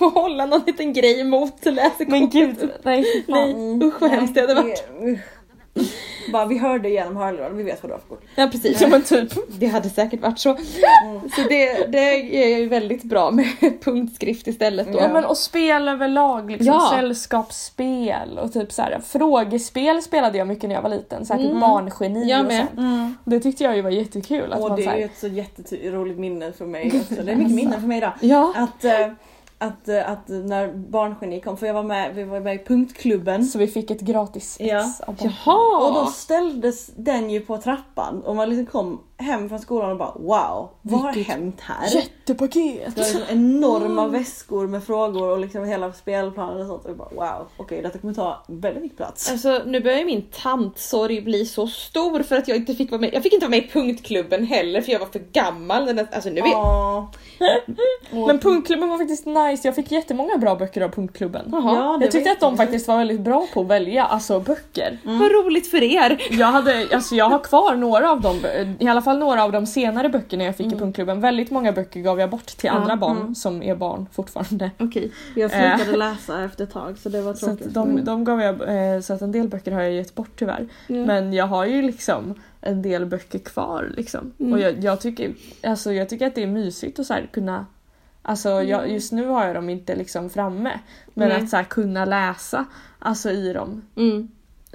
[0.00, 2.08] Och hålla någon liten grej emot läsekortet.
[2.08, 3.78] Men gud, nej fan.
[3.78, 4.84] Nej, usch vad hemskt det hade varit.
[6.32, 8.22] Bara, vi hörde genom hörlurarna, vi vet vad du har för kort.
[8.34, 8.80] Ja precis.
[8.80, 9.32] Ja men typ.
[9.58, 10.56] Det hade säkert varit så.
[11.36, 11.98] Så det, det
[12.44, 13.46] är ju väldigt bra med
[13.84, 14.98] punktskrift istället då.
[14.98, 16.92] Ja men och spel överlag, liksom Ja.
[16.96, 21.40] sällskapsspel och typ så här, frågespel spelade jag mycket när jag var liten, så här,
[21.40, 21.60] typ Mm.
[21.60, 22.66] barngeni Jag och med.
[22.74, 23.16] sånt.
[23.24, 24.52] Det tyckte jag ju var jättekul.
[24.52, 27.22] Att Och man, det så är ju här, ett så jätteroligt minne för mig också.
[27.22, 28.12] Det är mycket minnen för mig idag.
[28.20, 28.52] Ja.
[28.56, 28.92] Att, eh,
[29.58, 33.44] att, eh, att när Barngeni kom, för jag var med, vi var med i punktklubben.
[33.44, 34.92] så vi fick ett gratis ex Ja.
[35.06, 35.16] av.
[35.20, 35.86] Jaha!
[35.88, 39.96] Och då ställdes den ju på trappan och man liksom kom hem från skolan och
[39.98, 41.88] bara wow, vad har Vilket hänt här?
[41.96, 42.94] Jättepaket!
[42.94, 46.84] Det var liksom enorma väskor med frågor och liksom hela spelplanen och sånt.
[46.84, 49.30] Och jag bara wow, okej detta kommer ta väldigt mycket plats.
[49.30, 53.00] Alltså nu börjar ju min tantsorg bli så stor för att jag inte fick vara
[53.00, 53.10] med.
[53.14, 56.06] Jag fick inte vara med i punktklubben heller för jag var för gammal.
[56.12, 57.10] Alltså nu vet Ja.
[58.26, 61.48] Men punktklubben var faktiskt nice, jag fick jättemånga bra böcker av punktklubben.
[61.52, 64.98] Ja, Jag tyckte att de faktiskt var väldigt bra på att välja alltså böcker.
[65.04, 66.22] Vad roligt för er!
[66.30, 68.36] Jag, hade, alltså jag har kvar några av dem,
[68.80, 71.20] i alla fall några av de senare böckerna jag fick i punktklubben.
[71.20, 73.34] Väldigt många böcker gav jag bort till andra barn mm.
[73.34, 74.70] som är barn fortfarande.
[74.78, 75.12] Okej.
[75.36, 77.66] Jag slutade läsa efter ett tag så det var Så tråkigt.
[77.66, 80.30] att, de, de gav jag, eh, så att en del böcker har jag gett bort
[80.36, 80.68] tyvärr.
[80.86, 81.06] Ja.
[81.06, 84.32] Men jag har ju liksom en del böcker kvar liksom.
[84.38, 84.52] Mm.
[84.52, 87.66] Och jag, jag, tycker, alltså jag tycker att det är mysigt att så kunna
[88.22, 90.80] Alltså jag, just nu har jag dem inte liksom framme.
[91.14, 92.64] Men att så kunna läsa
[92.98, 93.82] alltså i dem.
[93.96, 94.28] Mm.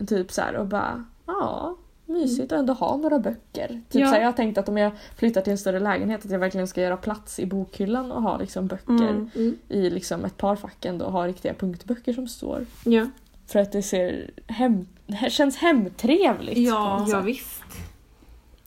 [0.07, 1.75] Typ så här och bara ja
[2.05, 3.67] mysigt att ändå ha några böcker.
[3.67, 4.07] Typ Ja.
[4.07, 6.39] så här, jag har tänkt att om jag flyttar till en större lägenhet att jag
[6.39, 9.29] verkligen ska göra plats i bokhyllan och ha liksom böcker Mm.
[9.35, 9.55] Mm.
[9.69, 12.65] i liksom ett par fack ändå och ha riktiga punktböcker som står.
[12.85, 13.07] Ja.
[13.47, 16.57] För att det ser hem, det känns hemtrevligt.
[16.57, 17.05] Ja.
[17.09, 17.63] ja visst.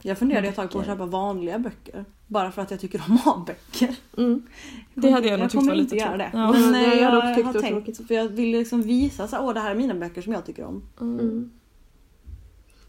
[0.02, 2.04] Jag funderade ett tag på att köpa vanliga böcker.
[2.26, 3.96] Bara för att jag tycker om att ha böcker.
[4.18, 4.46] Mm.
[4.94, 6.30] Det hade jag nog jag tyckt kommer var inte lite göra det.
[6.30, 6.34] tråkigt.
[6.34, 6.52] Ja.
[6.60, 8.06] Men Nej, eh, jag jag, tyckt har det tänkt, tråkigt.
[8.06, 10.64] för jag vill liksom visa så åh det här är mina böcker som jag tycker
[10.64, 10.82] om.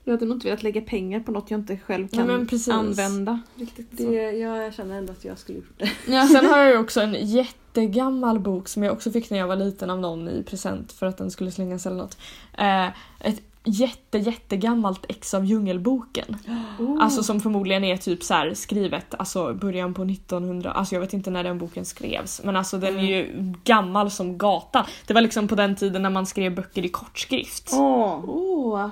[0.07, 0.13] Mm.
[0.13, 2.47] Jag hade nog inte velat lägga pengar på något jag inte själv kan Nej, men
[2.47, 2.73] precis.
[2.73, 3.39] använda.
[3.55, 4.13] Riktigt Det, så.
[4.13, 5.89] jag känner ändå att jag skulle gjort det.
[6.13, 6.27] Ja.
[6.27, 9.55] Sen har jag ju också en jättegammal bok som jag också fick när jag var
[9.55, 12.17] liten av någon i present för att den skulle slängas eller något.
[12.57, 12.87] Eh,
[13.19, 16.37] ett jätte jättegammalt ex av Djungelboken.
[16.79, 16.97] Oh.
[17.03, 21.13] Alltså som förmodligen är typ så här skrivet alltså början på 1900, alltså jag vet
[21.13, 24.85] inte när den boken skrevs men alltså den är ju gammal som gatan.
[25.07, 27.69] Det var liksom på den tiden när man skrev böcker i kortskrift.
[27.73, 28.23] Åh.
[28.27, 28.89] Åh.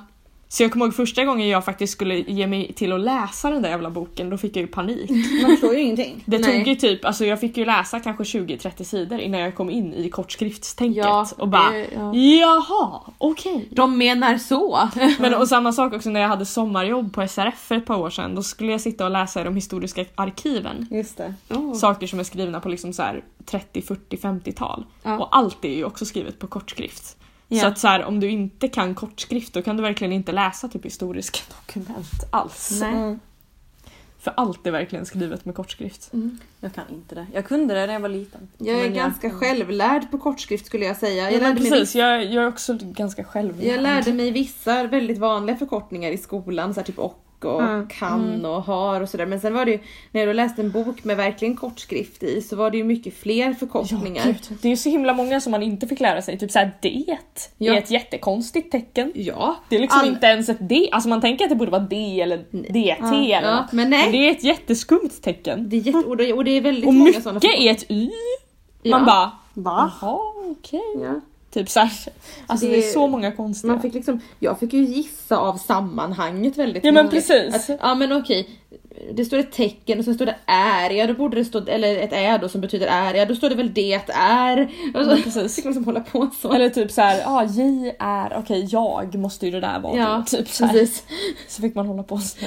[0.47, 3.61] Så jag kommer ihåg första gången jag faktiskt skulle ge mig till att läsa den
[3.61, 5.09] där jävla boken, då fick jag ju panik.
[5.41, 6.23] Man förstår ju ingenting.
[6.25, 6.57] Det Nej.
[6.57, 9.93] tog ju typ, alltså jag fick ju läsa kanske 20-30 sidor innan jag kom in
[9.93, 12.15] i kortskriftstänket Ja, och bara det- ja.
[12.15, 13.67] jaha, okej.
[13.71, 14.89] De menar så.
[15.19, 18.09] Men och samma sak också när jag hade sommarjobb på SRF för ett par år
[18.09, 20.87] sedan, då skulle jag sitta och läsa i de historiska arkiven.
[20.91, 21.33] Just det.
[21.49, 21.73] Oh.
[21.73, 24.85] Saker som är skrivna på liksom så här 30, 40, 50-tal.
[25.03, 25.17] Ja.
[25.19, 27.17] Och allt är ju också skrivet på kortskrift.
[27.47, 27.61] Ja.
[27.61, 30.67] Så att så här, om du inte kan kortskrift då kan du verkligen inte läsa
[30.67, 32.77] typ historiska dokument alls.
[32.81, 32.93] Nej.
[32.93, 33.19] Mm.
[34.19, 36.13] För allt är verkligen skrivet med kortskrift.
[36.13, 36.39] Mm.
[36.59, 37.27] Jag kan inte det.
[37.33, 38.47] Jag kunde det när jag var liten.
[38.57, 41.23] Jag är Men ganska självlärd på kortskrift skulle jag säga.
[41.23, 43.63] Jag, Ja, lärde, mig, precis, jag, jag är också ganska själv.
[43.63, 47.87] jag lärde mig vissa väldigt vanliga förkortningar i skolan, så här typ och och Mm.
[47.87, 49.25] kan och har och sådär.
[49.25, 49.79] Men sen var det ju,
[50.11, 53.17] när jag då läste en bok med verkligen kortskrift i så var det ju mycket
[53.17, 54.23] fler Ja, förkortningar.
[54.25, 54.57] gud.
[54.61, 56.39] Det är ju så himla många som man inte fick lära sig.
[56.39, 57.05] Typ såhär det
[57.57, 57.73] Ja.
[57.73, 59.11] är ett jättekonstigt tecken.
[59.15, 59.55] Ja.
[59.69, 60.89] Det är liksom All- inte ens ett D.
[60.91, 63.71] Alltså man tänker att det borde vara D eller DT eller ja, något.
[63.71, 64.11] men Men nej.
[64.11, 65.69] det är ett jätteskumt tecken.
[65.69, 67.91] Det är, jätte, och, det, och det är väldigt Och många mycket sådana är ett
[67.91, 68.09] Y.
[68.83, 68.97] Ja.
[68.97, 69.91] Man bara Va?
[70.01, 70.19] jaha
[70.51, 70.81] okej.
[71.01, 71.21] Ja.
[71.55, 71.91] Typ såhär.
[72.47, 73.73] Alltså det, Det- är så många konstiga.
[73.73, 77.55] Man fick liksom, jag fick ju gissa av sammanhanget väldigt Ja, men precis.
[77.69, 78.49] Att, ja men okej,
[79.13, 81.97] det står ett tecken och sen står det är, ja då borde det stå, eller
[81.97, 84.63] ett är då som betyder är, ja då står det väl det är.
[84.95, 85.55] Och så Ja, precis.
[85.55, 86.53] fick man liksom hålla på så.
[86.53, 89.97] Eller typ såhär, ja J är, okej jag måste ju det där vara.
[89.97, 90.87] Ja, typ så, här.
[91.47, 92.37] Så fick man hålla på så.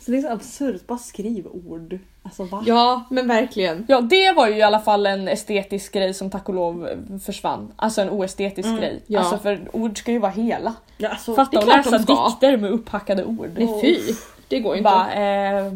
[0.00, 1.98] Så det är så absurt, bara skriv ord.
[2.24, 2.62] Alltså va?
[2.66, 3.84] Ja, men verkligen.
[3.88, 6.88] Ja det var ju i alla fall en estetisk grej som tack och lov
[7.24, 7.72] försvann.
[7.76, 9.02] Alltså en oestetisk Mm, grej.
[9.06, 9.20] ja.
[9.20, 10.74] Alltså för ord ska ju vara hela.
[10.96, 13.50] Ja, alltså, Fatta att läsa dikter med upphackade ord.
[13.56, 14.14] Nej fy.
[14.48, 14.84] Det går inte.
[14.90, 15.72] Bara, eh,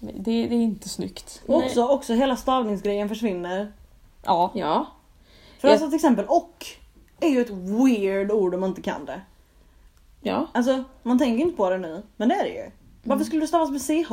[0.00, 1.42] det, det är inte snyggt.
[1.46, 3.72] och också, också hela stavningsgrejen försvinner.
[4.24, 4.50] Ja.
[4.54, 4.86] Ja.
[5.60, 6.66] För alltså till exempel och
[7.20, 9.20] är ju ett weird ord om man inte kan det.
[10.22, 10.46] Ja.
[10.52, 12.70] Alltså man tänker inte på det nu, men det är det ju.
[13.02, 14.12] Varför skulle det stavas med CH?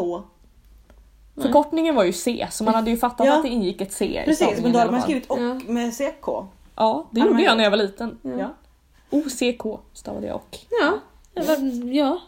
[1.35, 3.35] Förkortningen var ju C så man hade ju fattat Ja.
[3.35, 5.59] att det ingick ett C i Precis, men då hade man skrivit och Ja.
[5.67, 6.27] med CK.
[6.75, 8.17] Ja det Ja, gjorde jag när jag var liten.
[8.21, 8.49] Ja.
[9.09, 10.57] OCK stavade jag och.
[10.81, 10.93] Ja.
[11.43, 12.19] Var- Ja.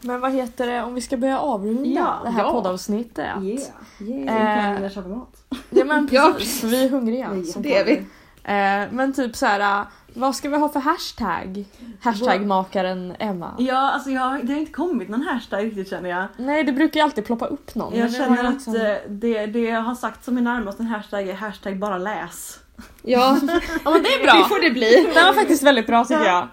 [0.00, 2.52] Men vad heter det om vi ska börja avrunda Ja, det här ja.
[2.52, 3.26] poddavsnittet?
[3.42, 4.28] Yeah.
[4.28, 4.90] Eh, Eh.
[5.70, 7.30] Ja men Ja, precis, vi är hungriga.
[7.32, 7.92] Nej, som det är vi.
[8.44, 9.84] Eh, men typ så här,
[10.14, 11.64] vad ska vi ha för hashtag?
[12.00, 13.54] Hashtagmakaren Emma.
[13.58, 16.26] Ja, alltså jag, det har inte kommit någon hashtag riktigt känner jag.
[16.36, 17.94] Nej det brukar ju alltid ploppa upp någon.
[17.96, 20.80] Jag det känner ju att liksom- eh, det, det jag har sagt som är närmast
[20.80, 22.58] en hashtag är hashtag bara läs.
[23.02, 23.38] Ja.
[23.84, 24.44] Ja men det är Det bra.
[24.48, 25.06] får det bli.
[25.14, 26.26] Det var faktiskt väldigt bra tycker Ja.
[26.38, 26.48] jag.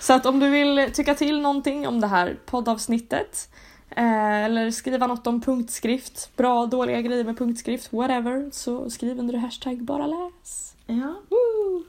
[0.00, 3.48] Så att om du vill tycka till någonting om det här poddavsnittet
[3.90, 9.38] eh, eller skriva något om punktskrift, bra dåliga grejer med punktskrift, whatever, så skriv under
[9.38, 10.74] hashtag bara läs.
[10.86, 11.14] Ja.
[11.28, 11.84] Woo!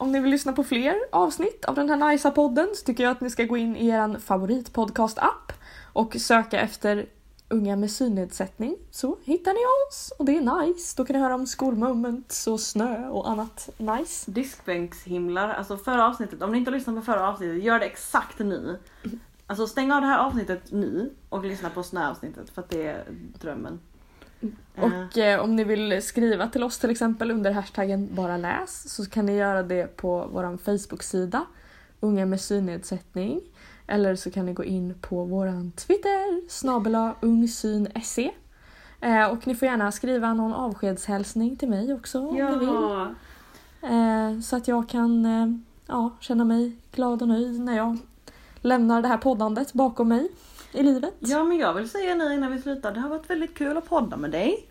[0.00, 3.10] Om ni vill lyssna på fler avsnitt av den här nicea podden så tycker jag
[3.10, 5.52] att ni ska gå in i er favoritpodcast-app
[5.92, 7.06] och söka efter
[7.48, 10.94] Unga med synnedsättning så hittar ni oss och det är nice.
[10.96, 14.30] Då kan ni höra om skolmoments och snö och annat nice.
[14.30, 18.38] Diskbänkshimlar, alltså förra avsnittet, om ni inte har lyssnat på förra avsnittet, gör det exakt
[18.38, 18.78] nu.
[19.46, 23.04] Alltså stäng av det här avsnittet nu och lyssna på snöavsnittet för att det är
[23.40, 23.80] drömmen.
[24.76, 29.06] Och eh, om ni vill skriva till oss till exempel under hashtaggen bara läs så
[29.06, 31.46] kan ni göra det på vår Facebook-sida
[32.00, 33.40] Unga med synnedsättning
[33.86, 38.30] eller så kan ni gå in på våran Twitter snabela ungsyn.se
[39.00, 42.68] eh, och ni får gärna skriva någon avskedshälsning till mig också om ni vill.
[42.68, 43.14] ja.
[43.82, 45.46] Eh, så att jag kan eh,
[45.86, 47.98] ja, känna mig glad och nöjd när jag
[48.60, 50.28] lämnar det här poddandet bakom mig
[50.72, 51.14] i livet.
[51.18, 53.88] ja men jag vill säga nu innan vi slutar, det har varit väldigt kul att
[53.88, 54.66] podda med dig.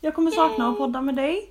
[0.00, 1.50] Jag kommer sakna att podda med dig.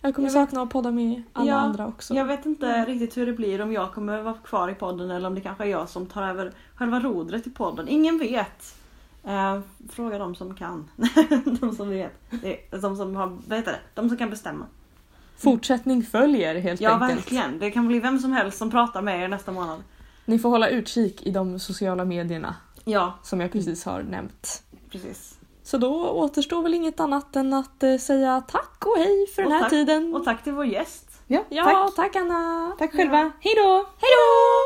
[0.00, 2.14] Jag kommer Jag vet- sakna att podda med alla Ja, andra också.
[2.14, 5.26] Jag vet inte riktigt hur det blir om jag kommer vara kvar i podden eller
[5.28, 7.88] om det kanske är jag som tar över själva rodret i podden.
[7.88, 8.74] Ingen vet.
[9.24, 10.90] Eh, fråga de som kan.
[11.60, 12.12] de som vet.
[12.82, 13.78] De som har, vad heter det?
[13.94, 14.66] De som kan bestämma.
[15.36, 17.12] Fortsättning följer helt Ja enkelt.
[17.20, 17.58] verkligen.
[17.58, 19.82] Det kan bli vem som helst som pratar med er nästa månad.
[20.24, 22.54] Ni får hålla utkik i de sociala medierna
[22.84, 24.62] Ja, som jag precis har nämnt.
[24.90, 25.38] precis.
[25.64, 29.50] Så då återstår väl inget annat än att eh, säga tack och hej för Och
[29.50, 29.70] den här tack.
[29.70, 30.14] tiden.
[30.14, 31.08] Och tack till vår gäst.
[31.26, 31.96] Ja, ja, tack.
[32.12, 32.72] tack Anna!
[32.78, 33.16] Tack själva.
[33.40, 33.74] Hej då!
[33.98, 34.62] Hej då!